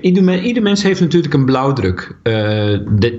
[0.00, 2.16] ieder, ieder, mens heeft natuurlijk een blauwdruk.
[2.22, 2.78] Uh,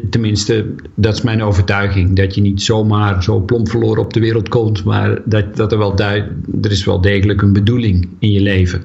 [0.10, 2.16] tenminste, dat is mijn overtuiging.
[2.16, 5.78] Dat je niet zomaar zo plomp verloren op de wereld komt, maar dat, dat er
[5.78, 8.84] wel er is wel degelijk een bedoeling in je leven.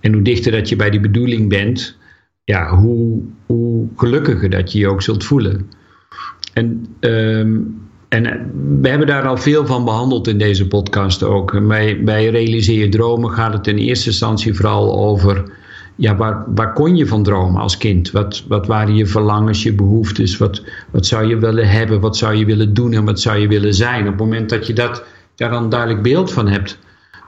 [0.00, 1.96] En hoe dichter dat je bij die bedoeling bent,
[2.44, 5.70] ja, hoe, hoe gelukkiger dat je je ook zult voelen.
[6.52, 8.50] En, um, en
[8.80, 11.66] we hebben daar al veel van behandeld in deze podcast ook.
[11.68, 15.44] Bij, bij Realiseer je Dromen gaat het in eerste instantie vooral over
[15.96, 18.10] ja, waar, kon je van dromen als kind?
[18.10, 20.36] Wat, wat waren je verlangens, je behoeftes?
[20.36, 22.00] Wat, wat zou je willen hebben?
[22.00, 24.00] Wat zou je willen doen en wat zou je willen zijn?
[24.00, 26.78] Op het moment dat je dat, daar dan duidelijk beeld van hebt,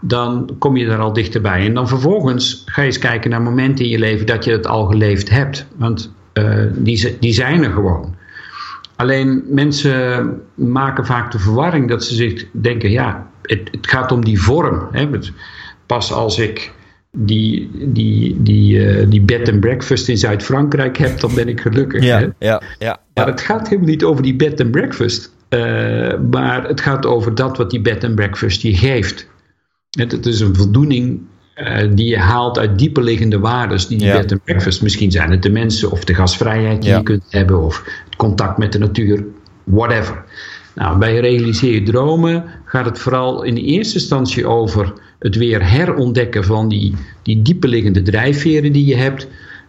[0.00, 1.66] dan kom je daar al dichterbij.
[1.66, 4.66] En dan vervolgens ga je eens kijken naar momenten in je leven dat je het
[4.66, 5.66] al geleefd hebt.
[5.76, 8.14] Want uh, die, die zijn er gewoon.
[8.96, 14.24] Alleen mensen maken vaak de verwarring dat ze zich denken: ja, het, het gaat om
[14.24, 14.88] die vorm.
[14.92, 15.08] Hè?
[15.86, 16.72] Pas als ik
[17.18, 22.02] die, die, die, uh, die bed and breakfast in Zuid-Frankrijk heb, dan ben ik gelukkig.
[22.02, 22.28] Ja, hè?
[22.38, 25.34] ja, ja, Maar het gaat helemaal niet over die bed and breakfast.
[25.50, 25.60] Uh,
[26.30, 29.28] maar het gaat over dat wat die bed and breakfast je geeft.
[29.90, 31.20] Het, het is een voldoening
[31.56, 34.16] uh, die je haalt uit dieper liggende waarden die die Ja.
[34.20, 34.82] bed and breakfast.
[34.82, 36.96] Misschien zijn het de mensen of de gasvrijheid die Ja.
[36.96, 39.24] je kunt hebben of het contact met de natuur,
[39.64, 40.24] whatever.
[40.74, 46.44] Nou, bij Realiseer je Dromen gaat het vooral in eerste instantie over het weer herontdekken
[46.44, 49.28] van die, die dieper liggende drijfveren die je hebt.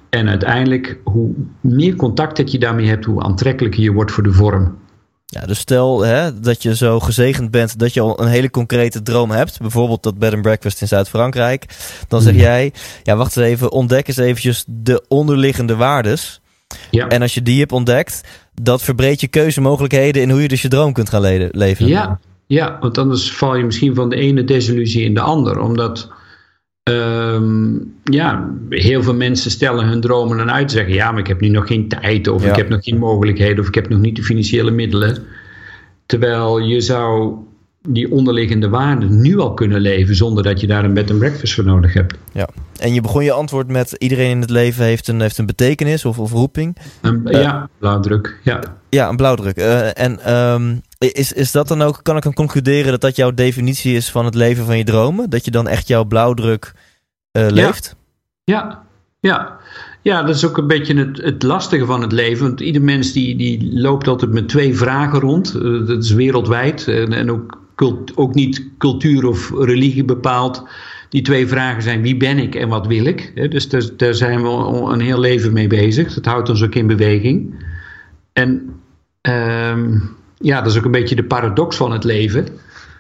[0.09, 1.31] En uiteindelijk, hoe
[1.61, 4.77] meer contact dat je daarmee hebt, hoe aantrekkelijker je wordt voor de vorm.
[5.25, 9.01] Ja, dus stel hè, dat je zo gezegend bent dat je al een hele concrete
[9.01, 9.59] droom hebt.
[9.59, 11.65] Bijvoorbeeld dat bed and breakfast in Zuid-Frankrijk.
[12.07, 12.41] Dan zeg Mhm.
[12.41, 12.73] jij,
[13.03, 16.41] ja wacht eens even, ontdek eens eventjes de onderliggende waardes.
[16.91, 17.07] Ja.
[17.07, 18.21] En als je die hebt ontdekt,
[18.61, 21.87] dat verbreedt je keuzemogelijkheden in hoe je dus je droom kunt gaan leven.
[21.87, 25.59] Ja, ja, want anders val je misschien van de ene desillusie in de ander.
[25.59, 26.11] Omdat
[26.83, 27.73] ehm,
[28.03, 30.71] ja, heel veel mensen stellen hun dromen dan uit.
[30.71, 32.27] Zeggen ja, maar ik heb nu nog geen tijd.
[32.27, 32.49] Of Ja.
[32.49, 33.59] ik heb nog geen mogelijkheden.
[33.59, 35.23] Of ik heb nog niet de financiële middelen.
[36.05, 37.33] Terwijl je zou
[37.89, 40.15] die onderliggende waarden nu al kunnen leven.
[40.15, 42.15] Zonder dat je daar een bed and breakfast voor nodig hebt.
[42.79, 46.05] En je begon je antwoord met iedereen in het leven heeft een, heeft een betekenis
[46.05, 46.77] of, of roeping.
[47.01, 47.41] Een- Eh.
[47.41, 48.37] ja, blauwdruk.
[48.43, 48.59] Ja.
[48.89, 49.55] Ja, een blauwdruk.
[49.57, 53.31] Eh, en ehm, is, is dat dan ook, kan ik dan concluderen dat dat jouw
[53.31, 55.29] definitie is van het leven van je dromen?
[55.29, 56.73] Dat je dan echt jouw blauwdruk
[57.31, 57.95] eh, leeft?
[58.43, 58.83] Ja,
[59.19, 59.57] ja.
[60.01, 62.47] Ja, dat is ook een beetje het, het lastige van het leven.
[62.47, 65.55] Want ieder mens die, die loopt altijd met twee vragen rond.
[65.55, 66.87] Eh, dat is wereldwijd.
[66.87, 70.67] En, en ook, cult, ook niet cultuur of religie bepaald.
[71.09, 73.51] Die twee vragen zijn wie ben ik en wat wil ik.
[73.51, 74.49] Dus daar, daar zijn we
[74.91, 76.13] een heel leven mee bezig.
[76.13, 77.65] Dat houdt ons ook in beweging.
[78.33, 78.79] En
[79.21, 79.97] ehm,
[80.39, 82.47] ja, dat is ook een beetje de paradox van het leven.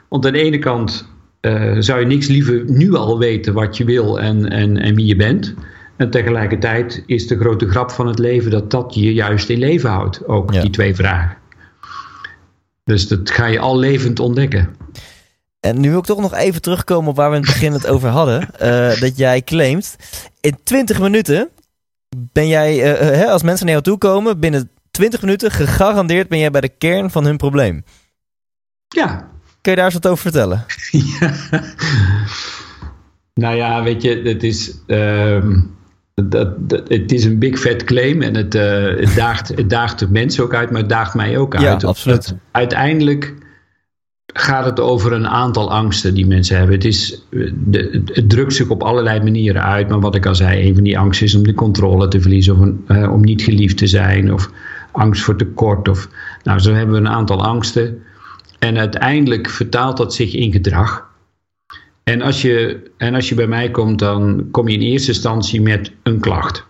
[0.07, 1.07] Want aan de ene kant
[1.39, 5.05] eh, zou je niks liever nu al weten wat je wil en, en, en wie
[5.05, 5.53] je bent.
[5.95, 9.89] En tegelijkertijd is de grote grap van het leven dat dat je juist in leven
[9.89, 10.27] houdt.
[10.27, 10.61] Ook Ja.
[10.61, 11.37] die twee vragen.
[12.83, 14.75] Dus dat ga je al levend ontdekken.
[15.59, 17.87] En nu wil ik toch nog even terugkomen op waar we in het begin het
[17.87, 18.49] over hadden.
[18.57, 19.95] Eh, dat jij claimt,
[20.41, 21.49] in 20 minuten
[22.31, 26.39] Ben jij, eh, hè, als mensen naar jou toe komen, binnen 20 minuten gegarandeerd ben
[26.39, 27.83] jij bij de kern van hun probleem.
[28.87, 29.29] Ja.
[29.61, 30.65] Kun je daar eens wat over vertellen?
[31.19, 31.33] ja.
[33.33, 35.59] Nou ja, weet je, het is, ehm,
[36.13, 39.99] dat, dat, het is een big fat claim en het, uh, het, daagt, het daagt
[39.99, 41.81] de mensen ook uit, maar het daagt mij ook uit.
[41.81, 42.35] Ja, absoluut.
[42.51, 43.33] uiteindelijk
[44.25, 46.75] gaat het over een aantal angsten die mensen hebben.
[46.75, 50.67] Het, is, de, het drukt zich op allerlei manieren uit, maar wat ik al zei,
[50.67, 53.41] een van die angsten is om de controle te verliezen of een, uh, om niet
[53.41, 54.51] geliefd te zijn of
[54.97, 55.87] angst voor tekort.
[55.87, 56.09] Of,
[56.43, 58.03] nou, zo hebben we een aantal angsten.
[58.59, 61.05] En uiteindelijk vertaalt dat zich in gedrag.
[62.03, 65.61] En als, je, en als je bij mij komt, dan kom je in eerste instantie
[65.61, 66.65] met een klacht.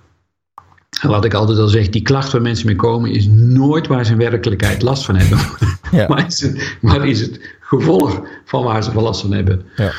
[1.02, 4.06] En wat ik altijd al zeg, die klacht waar mensen mee komen is nooit waar
[4.06, 5.40] ze in werkelijkheid last van hebben.
[5.92, 6.08] Ja.
[6.08, 9.66] maar, is het, maar is het gevolg van waar ze van last van hebben.
[9.76, 9.92] Ja.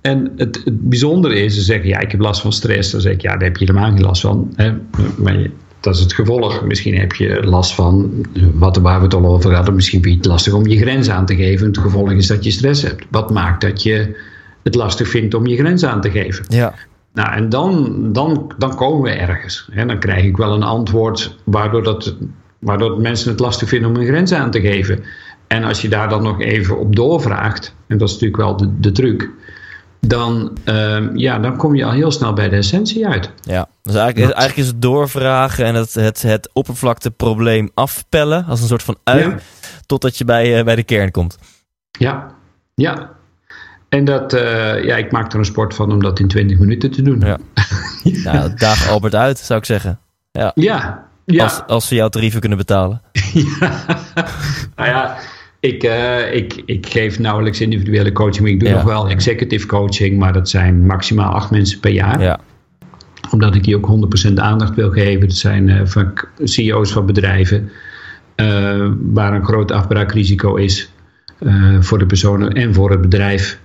[0.00, 2.90] En het, het bijzondere is, ze zeggen ja, ik heb last van stress.
[2.90, 4.52] Dan zeg ik ja, daar heb je helemaal geen last van.
[4.56, 4.72] Hè?
[5.16, 5.46] Maar
[5.80, 6.64] dat is het gevolg.
[6.64, 8.24] Misschien heb je last van,
[8.54, 11.10] wat, waar we het al over hadden, misschien vind je het lastig om je grens
[11.10, 11.66] aan te geven.
[11.66, 13.04] Het gevolg is dat je stress hebt.
[13.10, 14.16] Wat maakt dat je
[14.62, 16.44] het lastig vindt om je grens aan te geven?
[16.48, 16.74] Ja.
[17.12, 19.68] Nou, en dan, dan, dan komen we ergens.
[19.72, 19.86] Hè?
[19.86, 22.16] Dan krijg ik wel een antwoord waardoor, dat,
[22.58, 25.02] waardoor mensen het lastig vinden om een grens aan te geven.
[25.46, 28.80] En als je daar dan nog even op doorvraagt, en dat is natuurlijk wel de,
[28.80, 29.30] de truc,
[30.00, 33.30] dan, uh, ja, dan kom je al heel snel bij de essentie uit.
[33.40, 38.60] Ja, dus eigenlijk, is, eigenlijk is het doorvragen en het, het, het oppervlakteprobleem afpellen als
[38.60, 39.36] een soort van ui, ja.
[39.86, 41.38] totdat je bij, uh, bij de kern komt.
[41.90, 42.30] Ja,
[42.74, 43.16] ja.
[43.88, 46.90] En dat, uh, ja, ik maak er een sport van om dat in 20 minuten
[46.90, 47.20] te doen.
[47.20, 47.38] Ja.
[48.32, 50.00] nou, daag Albert uit, zou ik zeggen.
[50.30, 51.08] Ja, ja.
[51.24, 51.44] ja.
[51.44, 53.02] Als, als ze jouw tarieven kunnen betalen.
[53.32, 53.84] ja.
[54.76, 55.16] nou ja,
[55.60, 58.48] ik, uh, ik, ik geef nauwelijks individuele coaching.
[58.48, 58.74] Ik doe ja.
[58.74, 62.22] nog wel executive coaching, maar dat zijn maximaal acht mensen per jaar.
[62.22, 62.40] Ja.
[63.30, 65.28] Omdat ik die ook 100% aandacht wil geven.
[65.28, 67.70] Dat zijn uh, van CEO's van bedrijven.
[68.36, 70.92] Uh, waar een groot afbraakrisico is.
[71.80, 73.58] voor de personen en voor het bedrijf.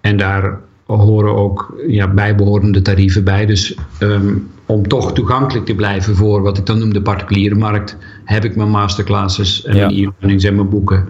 [0.00, 3.46] En daar horen ook ja, bijbehorende tarieven bij.
[3.46, 7.96] Dus um, om toch toegankelijk te blijven voor wat ik dan noem de particuliere markt,
[8.24, 9.86] heb ik mijn masterclasses en ja.
[9.86, 11.08] mijn e-learnings en mijn boeken.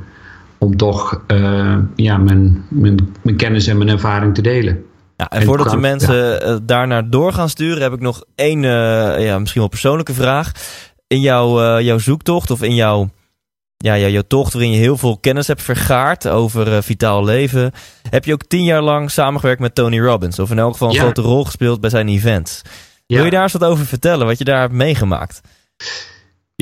[0.58, 4.84] Om toch uh, ja, mijn, mijn, mijn, kennis en mijn ervaring te delen.
[5.16, 6.58] Ja, en, en voordat de mensen ja.
[6.62, 10.52] daarnaar door gaan sturen, heb ik nog één, uh, ja, misschien wel persoonlijke vraag.
[11.06, 13.08] In jouw, jouw zoektocht of in jouw
[13.76, 17.72] ja, ja, jouw tocht waarin je heel veel kennis hebt vergaard over vitaal leven.
[18.10, 20.38] Heb je ook tien jaar lang samengewerkt met Tony Robbins?
[20.38, 21.00] Of in elk geval een ja.
[21.00, 22.62] grote rol gespeeld bij zijn events?
[23.06, 25.40] Wil je daar eens wat over vertellen, wat je daar hebt meegemaakt?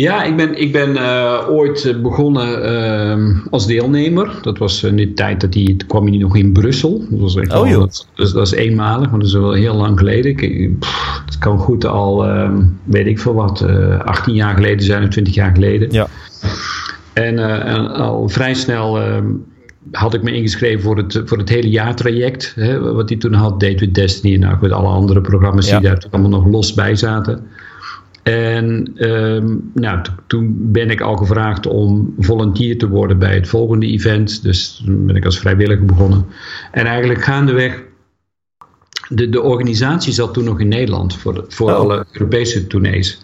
[0.01, 4.39] Ja, ik ben, ik ben uh, ooit begonnen uh, als deelnemer.
[4.43, 7.05] Dat was in de tijd dat hij, kwam hij nog in Brussel.
[7.11, 9.75] Dat was echt oh, al, dat, dat, dat, is eenmalig, maar dat is wel heel
[9.75, 10.37] lang geleden.
[10.37, 12.27] Ik, pff, het kan goed al,
[12.85, 13.63] weet ik veel wat,
[14.05, 15.93] 18 jaar geleden zijn of 20 jaar geleden.
[15.93, 16.07] Ja.
[17.13, 19.17] En, en, al vrij snel uh,
[19.93, 22.53] had ik me ingeschreven voor het, voor het hele jaartraject.
[22.55, 24.37] Hè, wat hij toen had, Date with Destiny.
[24.37, 25.79] Nou, met alle andere programma's ja.
[25.79, 27.47] die daar allemaal nog los bij zaten.
[28.25, 33.87] En um, nou, toen ben ik al gevraagd om volunteer te worden bij het volgende
[33.87, 34.43] event.
[34.43, 36.27] Dus toen ben ik als vrijwilliger begonnen.
[36.71, 37.83] En eigenlijk gaandeweg.
[39.09, 41.77] De, de organisatie zat toen nog in Nederland voor, de, voor oh.
[41.77, 43.23] alle Europese tournees.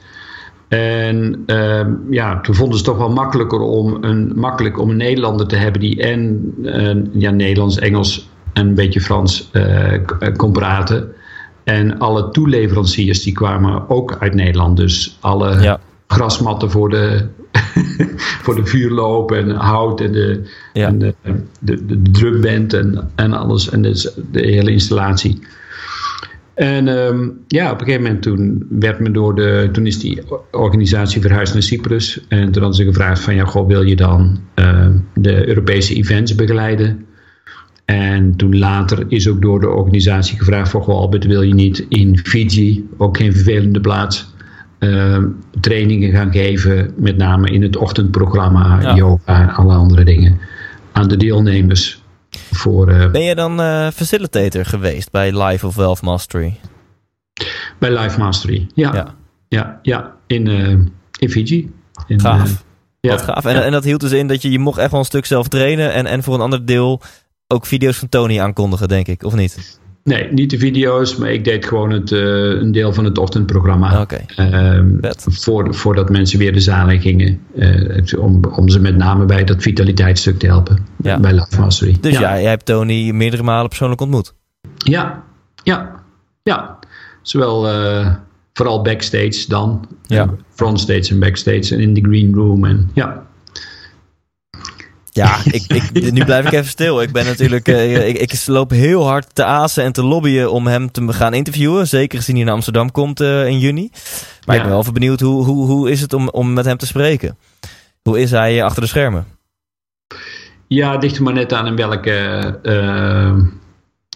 [0.69, 4.97] En uh, ja, toen vonden ze het toch wel makkelijker om een, makkelijk om een
[4.97, 9.95] Nederlander te hebben die en uh, ja, Nederlands, Engels en een beetje Frans uh,
[10.37, 11.15] kon praten.
[11.71, 14.77] En alle toeleveranciers die kwamen ook uit Nederland.
[14.77, 15.81] Dus alle ja.
[16.07, 17.27] grasmatten voor de,
[18.45, 20.87] voor de vuurloop en hout en de, ja.
[20.87, 25.39] en de, de, de, de drumband en, en alles en de, de hele installatie.
[26.55, 30.23] En um, ja, op een gegeven moment toen werd me door de, toen is die
[30.51, 32.21] organisatie verhuisd naar Cyprus.
[32.29, 36.35] En toen hadden ze gevraagd van ja, goh, wil je dan uh, de Europese events
[36.35, 37.07] begeleiden?
[37.91, 41.87] En toen later is ook door de organisatie gevraagd van goh, Albert, wil je niet
[41.89, 44.35] in Fiji, ook geen vervelende plaats,
[44.79, 45.19] uh,
[45.61, 48.95] trainingen gaan geven, met name in het ochtendprogramma, ja.
[48.95, 50.41] yoga en alle andere dingen,
[50.93, 52.03] aan de deelnemers.
[52.51, 56.57] Voor, uh, ben je dan uh, facilitator geweest bij Life of Wealth Mastery?
[57.79, 58.95] Bij Life Mastery, ja.
[58.95, 59.15] Ja,
[59.49, 60.47] ja, ja in,
[61.19, 61.71] in Fiji.
[62.07, 62.65] In, gaaf.
[63.01, 63.45] ja, Wat gaaf.
[63.45, 63.63] En, ja.
[63.63, 65.93] en dat hield dus in dat je, je mocht echt wel een stuk zelf trainen
[65.93, 67.01] en, en voor een ander deel
[67.53, 69.79] ook video's van Tony aankondigen, denk ik, of niet?
[70.05, 72.21] Nee, niet de video's, maar ik deed gewoon het, uh,
[72.61, 74.01] een deel van het ochtendprogramma.
[74.01, 74.27] Okay.
[74.37, 74.81] Uh,
[75.27, 77.41] voor, voordat mensen weer de zaal in gingen.
[77.55, 80.87] Uh, om, om ze met name bij dat vitaliteitsstuk te helpen.
[81.03, 81.21] Ja.
[81.21, 81.97] Bij Life Mastery.
[82.01, 82.21] Dus ja.
[82.21, 84.35] ja, jij hebt Tony meerdere malen persoonlijk ontmoet?
[84.77, 85.25] Ja,
[85.63, 86.03] ja,
[86.43, 86.79] ja.
[87.23, 87.67] Zowel
[88.61, 89.89] vooral backstage dan.
[90.07, 90.23] Ja.
[90.23, 92.65] Eh, Frontstage en backstage en in de green room.
[92.65, 93.27] En, ja.
[95.13, 97.03] Ja, ik, ik, nu blijf ik even stil.
[97.03, 100.67] Ik ben natuurlijk, eh, ik, ik loop heel hard te azen en te lobbyen om
[100.67, 101.89] hem te gaan interviewen.
[101.89, 103.91] Zeker gezien hij naar Amsterdam komt eh, in juni.
[104.47, 106.77] Maar ik ben wel even benieuwd, hoe, hoe, hoe is het om, om met hem
[106.77, 107.37] te spreken?
[108.03, 109.27] Hoe is hij eh, achter de schermen?
[110.67, 112.59] Ja, het ligt er maar net aan in welke,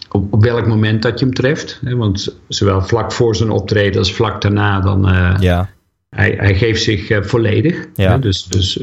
[0.09, 1.79] op, op welk moment dat je hem treft.
[1.81, 5.01] Want zowel vlak voor zijn optreden als vlak daarna, dan,
[5.39, 5.69] Ja,
[6.09, 7.85] hij, hij geeft zich volledig.
[7.93, 8.17] Ja.
[8.17, 8.79] Dus, dus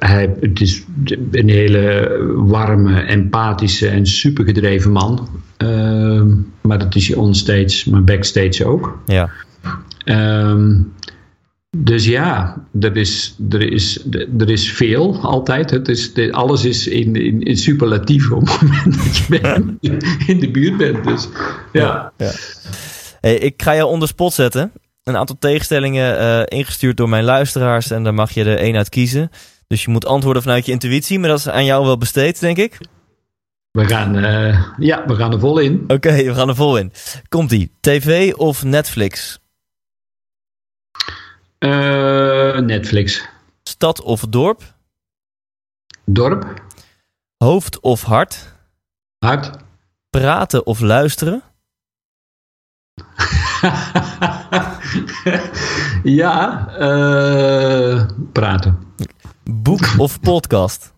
[0.00, 0.84] hij, het is
[1.30, 5.28] een hele warme, empathische en supergedreven man.
[5.56, 6.28] Ehm,
[6.60, 8.98] maar dat is hij onstage, maar backstage ook.
[9.06, 9.30] ja,
[10.04, 10.82] Ehm,
[11.76, 14.04] dus ja, er is, er, is,
[14.38, 15.70] er is veel altijd.
[15.70, 19.16] Het is, alles is in, in, in superlatief op het moment dat
[19.80, 19.96] je
[20.32, 21.04] in de buurt bent.
[21.04, 21.28] Dus
[21.72, 22.12] ja.
[23.20, 24.72] Hey, ik ga jou onder spot zetten.
[25.04, 27.90] Een aantal tegenstellingen eh, ingestuurd door mijn luisteraars.
[27.90, 29.30] En daar mag je er één uit kiezen.
[29.70, 31.18] Dus je moet antwoorden vanuit je intuïtie.
[31.18, 32.78] Maar dat is aan jou wel besteed, denk ik.
[33.70, 35.84] We, gaan, eh, ja, we gaan er vol in.
[35.86, 36.92] Oké, we gaan er vol in.
[37.28, 37.72] Komt-ie.
[37.80, 39.38] TV of Netflix?
[41.58, 43.28] Eh, Netflix.
[43.62, 44.74] Stad of dorp?
[46.04, 46.62] Dorp.
[47.36, 48.54] Hoofd of hart?
[49.18, 49.50] Hart.
[50.10, 51.42] Praten of luisteren?
[56.20, 58.89] ja, eh, praten.
[59.44, 60.92] Boek of podcast?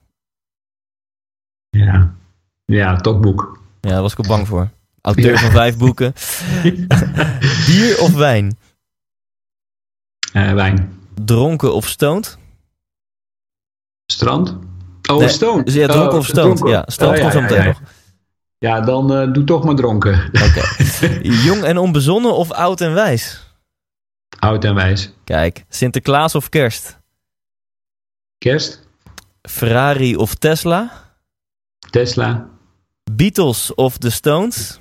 [1.70, 2.14] Ja.
[2.64, 3.60] ja, toch boek.
[3.80, 4.68] Ja, daar was ik ook bang voor.
[5.00, 5.38] Auteur Ja.
[5.38, 6.12] van vijf boeken.
[7.66, 8.58] Bier of wijn?
[10.32, 10.98] Eh, wijn.
[11.24, 12.38] Dronken of stoned?
[14.12, 14.56] Strand.
[15.10, 15.62] Oh, Nee, stone.
[15.62, 16.56] Dus ja, dronken Oh, of stoned.
[16.56, 16.78] dronken.
[16.78, 17.64] Ja, stoned Oh, komt zo meteen ja.
[17.64, 17.80] nog.
[18.58, 20.30] Ja, dan eh, doe toch maar dronken.
[21.44, 23.50] Jong en onbezonnen of oud en wijs?
[24.38, 25.12] Oud en wijs.
[25.24, 26.98] Kijk, Sinterklaas of kerst?
[28.42, 28.80] Kerst.
[29.48, 30.90] Ferrari of Tesla?
[31.90, 32.48] Tesla.
[33.10, 34.80] Beatles of The Stones?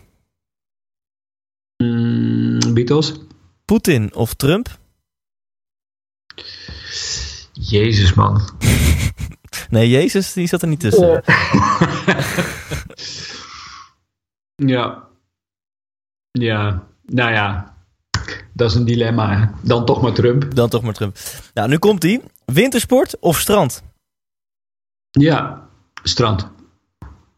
[1.83, 3.13] Mm, Beatles.
[3.65, 4.67] Poetin of Trump?
[7.53, 8.41] Jezus, man.
[9.69, 11.23] Nee, Jezus, die zat er niet tussen.
[14.55, 15.07] Ja.
[16.31, 16.87] Ja.
[17.05, 17.75] Nou ja.
[18.53, 19.39] Dat is een dilemma.
[19.39, 19.45] hè.
[19.61, 20.55] Dan toch maar Trump.
[20.55, 21.17] Dan toch maar Trump.
[21.53, 22.21] Nou, nu komt hij.
[22.53, 23.83] Wintersport of strand?
[25.09, 25.69] Ja.
[26.03, 26.49] Strand.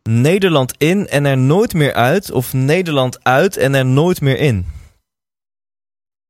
[0.10, 4.66] Nederland in en er nooit meer uit of Nederland uit en er nooit meer in?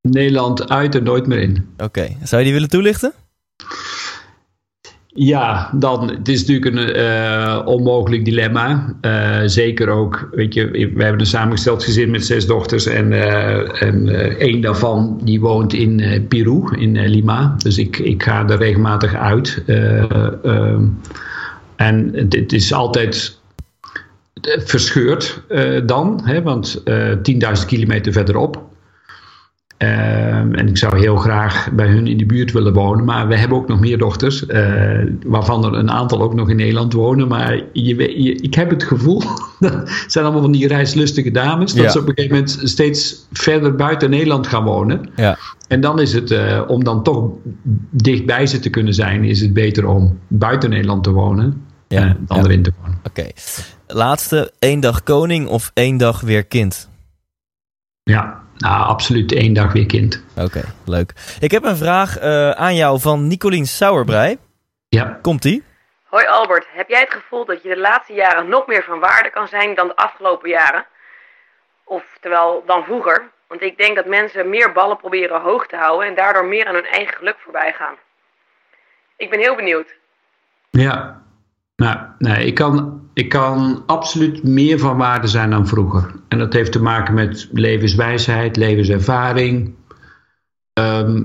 [0.01, 1.73] Nederland uit er nooit meer in.
[1.77, 3.13] Oké, zou je die willen toelichten?
[5.15, 8.95] Ja, dan, het is natuurlijk een eh, onmogelijk dilemma.
[9.01, 12.85] Eh, zeker ook, weet je, we hebben een samengesteld gezin met zes dochters.
[12.85, 14.09] En, eh, en
[14.39, 17.55] één daarvan die woont in Peru, in Lima.
[17.57, 19.63] Dus ik, ik ga er regelmatig uit.
[19.65, 20.83] Eh, ehm,
[21.75, 23.39] en het is altijd
[24.43, 25.41] verscheurd
[25.85, 28.72] dan, hè, want eh 10.000 kilometer verderop.
[29.77, 33.05] Ehm, en ik zou heel graag bij hun in de buurt willen wonen.
[33.05, 34.45] Maar we hebben ook nog meer dochters.
[34.45, 37.27] eh, waarvan er een aantal ook nog in Nederland wonen.
[37.27, 37.95] Maar je,
[38.35, 39.21] ik heb het gevoel.
[39.59, 41.73] dat zijn allemaal van die reislustige dames.
[41.73, 41.89] Dat Ja.
[41.91, 45.09] ze op een gegeven moment steeds verder buiten Nederland gaan wonen.
[45.15, 45.37] Ja.
[45.67, 47.29] En dan is het, eh, om dan toch
[47.89, 49.23] dichtbij ze te kunnen zijn.
[49.23, 51.65] Is het beter om buiten Nederland te wonen.
[51.87, 52.99] Ja, eh, dan erin te wonen.
[53.03, 53.25] Oké.
[53.87, 56.89] Laatste, één dag koning of één dag weer kind?
[58.03, 60.23] Ja, nou, absoluut één dag weer kind.
[60.37, 61.13] Oké, leuk.
[61.39, 64.37] Ik heb een vraag eh, aan jou van Nicolien Sauerbrei.
[64.89, 65.19] Ja.
[65.21, 65.63] Komt-ie?
[66.03, 69.29] Hoi Albert, heb jij het gevoel dat je de laatste jaren nog meer van waarde
[69.29, 70.85] kan zijn dan de afgelopen jaren?
[71.83, 73.31] Oftewel dan vroeger?
[73.47, 76.73] Want ik denk dat mensen meer ballen proberen hoog te houden en daardoor meer aan
[76.73, 77.95] hun eigen geluk voorbij gaan.
[79.17, 79.95] Ik ben heel benieuwd.
[80.69, 81.22] Ja,
[81.75, 86.11] nou, nee, ik, kan, ik kan absoluut meer van waarde zijn dan vroeger.
[86.27, 89.73] En dat heeft te maken met levenswijsheid, levenservaring.
[90.73, 91.23] Ehm,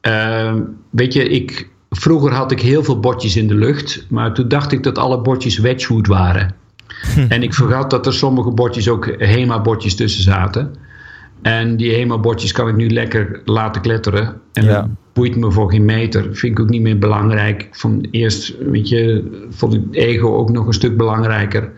[0.00, 4.48] ehm, weet je, ik, vroeger had ik heel veel bordjes in de lucht, maar toen
[4.48, 6.54] dacht ik dat alle bordjes Wedgwood waren.
[7.28, 10.74] En ik vergat dat er sommige bordjes ook HEMA-bordjes tussen zaten.
[11.42, 14.40] En die HEMA-bordjes kan ik nu lekker laten kletteren.
[14.52, 14.88] En Ja.
[15.12, 16.22] Boeit me voor geen meter.
[16.22, 17.68] Vind ik ook niet meer belangrijk.
[17.70, 21.72] Van eerst, weet je, vond ik ego ook nog een stuk belangrijker.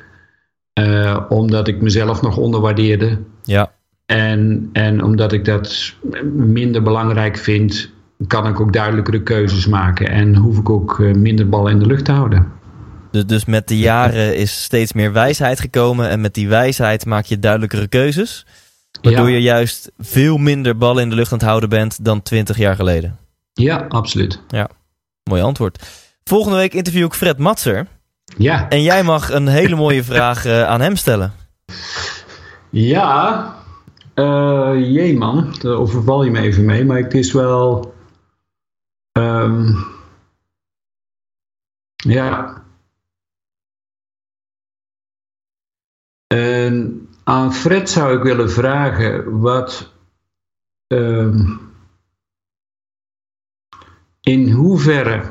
[0.73, 3.19] Eh, omdat ik mezelf nog onderwaardeerde.
[3.43, 3.73] Ja.
[4.07, 5.95] En, en omdat ik dat
[6.35, 7.91] minder belangrijk vind,
[8.27, 10.09] kan ik ook duidelijkere keuzes maken.
[10.09, 12.47] En hoef ik ook eh, minder ballen in de lucht te houden.
[13.11, 17.25] Dus, dus met de jaren is steeds meer wijsheid gekomen en met die wijsheid maak
[17.25, 18.47] je duidelijkere keuzes.
[19.03, 19.35] Waardoor Ja.
[19.35, 22.77] je juist veel minder ballen in de lucht aan het houden bent dan 20 jaar
[22.77, 23.19] geleden.
[23.53, 24.41] Ja, absoluut.
[25.31, 25.83] Mooi antwoord.
[26.25, 27.87] Volgende week interview ik Fred Matser.
[28.37, 31.33] Ja, En jij mag een hele mooie vraag eh, aan hem stellen.
[32.71, 33.57] ja.
[34.15, 37.95] eh jee man, daar overval je me even mee, maar het is wel...
[39.13, 39.73] ehm,
[41.97, 42.63] ja.
[46.27, 49.93] En aan Fred zou ik willen vragen wat...
[50.87, 51.57] ehm,
[54.23, 55.23] in hoeverre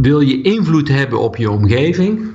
[0.00, 2.32] wil je invloed hebben op je omgeving?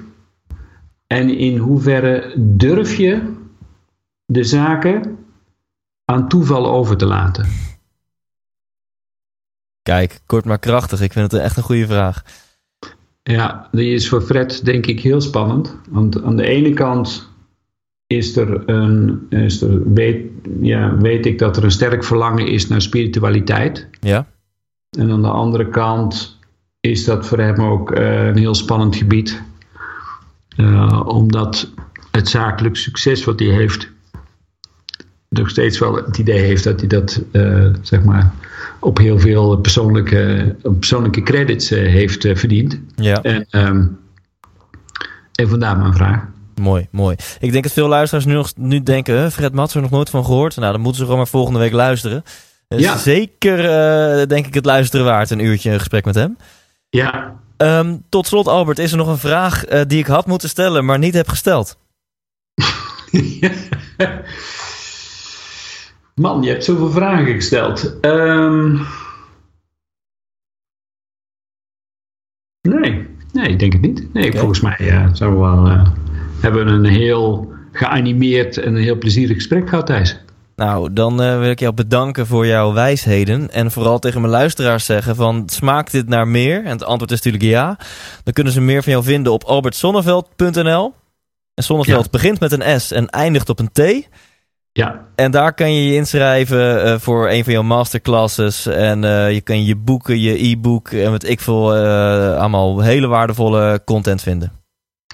[1.07, 3.33] En in hoeverre durf je
[4.25, 5.17] de zaken
[6.05, 7.49] aan toeval over te laten?
[9.81, 11.01] Kijk, kort maar krachtig.
[11.01, 12.23] Ik vind het echt een goede vraag.
[13.23, 15.75] Ja, die is voor Fred denk ik heel spannend.
[15.89, 17.28] Want aan de ene kant
[18.09, 20.25] is er een, is er, weet,
[20.61, 23.87] ja, weet ik dat er een sterk verlangen is naar spiritualiteit.
[23.99, 24.27] Ja?
[24.97, 26.37] En aan de andere kant
[26.79, 29.41] is dat voor hem ook eh, een heel spannend gebied.
[30.55, 31.71] Eh, omdat
[32.11, 33.89] het zakelijk succes wat hij heeft,
[35.29, 38.33] nog steeds wel het idee heeft dat hij dat eh, zeg maar
[38.79, 42.79] op heel veel persoonlijke, persoonlijke credits heeft verdiend.
[42.95, 43.85] Ja, En, ehm,
[45.33, 46.27] en vandaar mijn vraag.
[46.59, 47.15] Mooi, mooi.
[47.39, 50.25] Ik denk dat veel luisteraars nu, nog, nu denken, "Huh, Fred Matser nog nooit van
[50.25, 50.55] gehoord.
[50.55, 52.23] Nou, dan moeten ze gewoon maar volgende week luisteren.
[52.67, 52.97] Dus Ja.
[52.97, 55.29] Zeker, eh, denk ik, het luisteren waard.
[55.29, 56.37] Een uurtje een gesprek met hem.
[56.89, 60.49] Ja, Ehm, tot slot, Albert, is er nog een vraag eh, die ik had moeten
[60.49, 61.77] stellen, maar niet heb gesteld.
[66.15, 67.99] Man, je hebt zoveel vragen gesteld.
[68.01, 68.73] Ehm,
[72.61, 74.13] nee, nee, ik denk het niet.
[74.13, 75.87] Nee, volgens mij ja, zijn we wel, eh,
[76.41, 80.17] hebben een heel geanimeerd en een heel plezierig gesprek gehad, Thijs.
[80.55, 83.51] Nou, dan eh, wil ik jou bedanken voor jouw wijsheden.
[83.51, 86.63] En vooral tegen mijn luisteraars zeggen van, smaakt dit naar meer?
[86.63, 87.77] En het antwoord is natuurlijk ja.
[88.23, 90.93] Dan kunnen ze meer van jou vinden op albertsonneveld.nl.
[91.53, 92.09] En Sonneveld Ja.
[92.11, 94.07] begint met een S en eindigt op een T.
[94.71, 98.65] Ja, En daar kan je je inschrijven eh, voor een van jouw masterclasses.
[98.65, 101.75] En eh, je kan je boeken, je e-book en wat ik veel
[102.35, 104.58] allemaal hele waardevolle content vinden.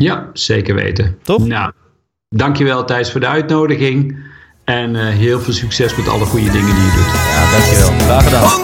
[0.02, 1.18] Ja, zeker weten.
[1.24, 1.48] Toch?
[1.48, 1.72] Nou,
[2.30, 4.18] dankjewel Thijs voor de uitnodiging.
[4.64, 7.14] En eh, heel veel succes met alle goede dingen die je doet.
[7.14, 8.00] Ja, dankjewel.
[8.00, 8.64] Graag gedaan.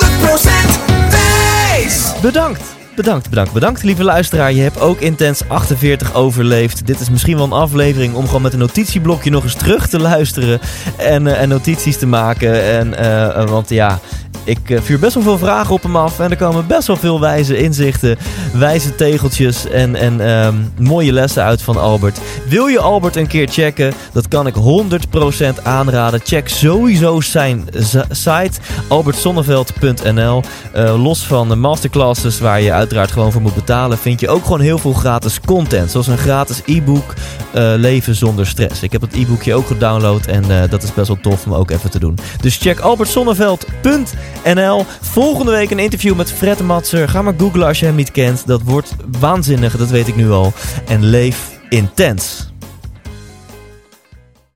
[1.08, 2.14] 100% Thijs!
[2.22, 2.81] Bedankt.
[3.02, 4.54] Bedankt, bedankt, bedankt, lieve luisteraar.
[4.54, 6.88] Je hebt ook Intens 48 overleefd.
[6.88, 10.00] Dit is misschien wel een aflevering om gewoon met een notitieblokje nog eens terug te
[10.00, 10.60] luisteren.
[10.98, 12.64] En, eh, en notities te maken.
[12.64, 14.00] En, eh, eh, want ja,
[14.44, 16.20] ik vuur best wel veel vragen op hem af.
[16.20, 18.18] En er komen best wel veel wijze inzichten,
[18.54, 22.20] wijze tegeltjes en, en ehm, mooie lessen uit van Albert.
[22.48, 23.94] Wil je Albert een keer checken?
[24.12, 26.22] Dat kan ik 100% aanraden.
[26.24, 27.68] Check sowieso zijn
[28.10, 30.44] site albertsonneveld.nl.
[30.74, 34.44] Eh, los van de masterclasses waar je uiteraard gewoon voor moet betalen, vind je ook
[34.44, 35.92] gewoon heel veel gratis content.
[35.92, 37.14] Zoals een gratis e-book
[37.54, 38.84] eh, Leven zonder stress.
[38.84, 41.72] Ik heb het e-boekje ook gedownload en eh, dat is best wel tof om ook
[41.72, 42.18] even te doen.
[42.42, 44.86] Dus check albertsonneveld.nl.
[45.02, 47.10] Volgende week een interview met Fred Matser.
[47.10, 48.48] Ga maar googlen als je hem niet kent.
[48.48, 50.54] Dat wordt waanzinnig, dat weet ik nu al.
[50.88, 52.51] En leef intens.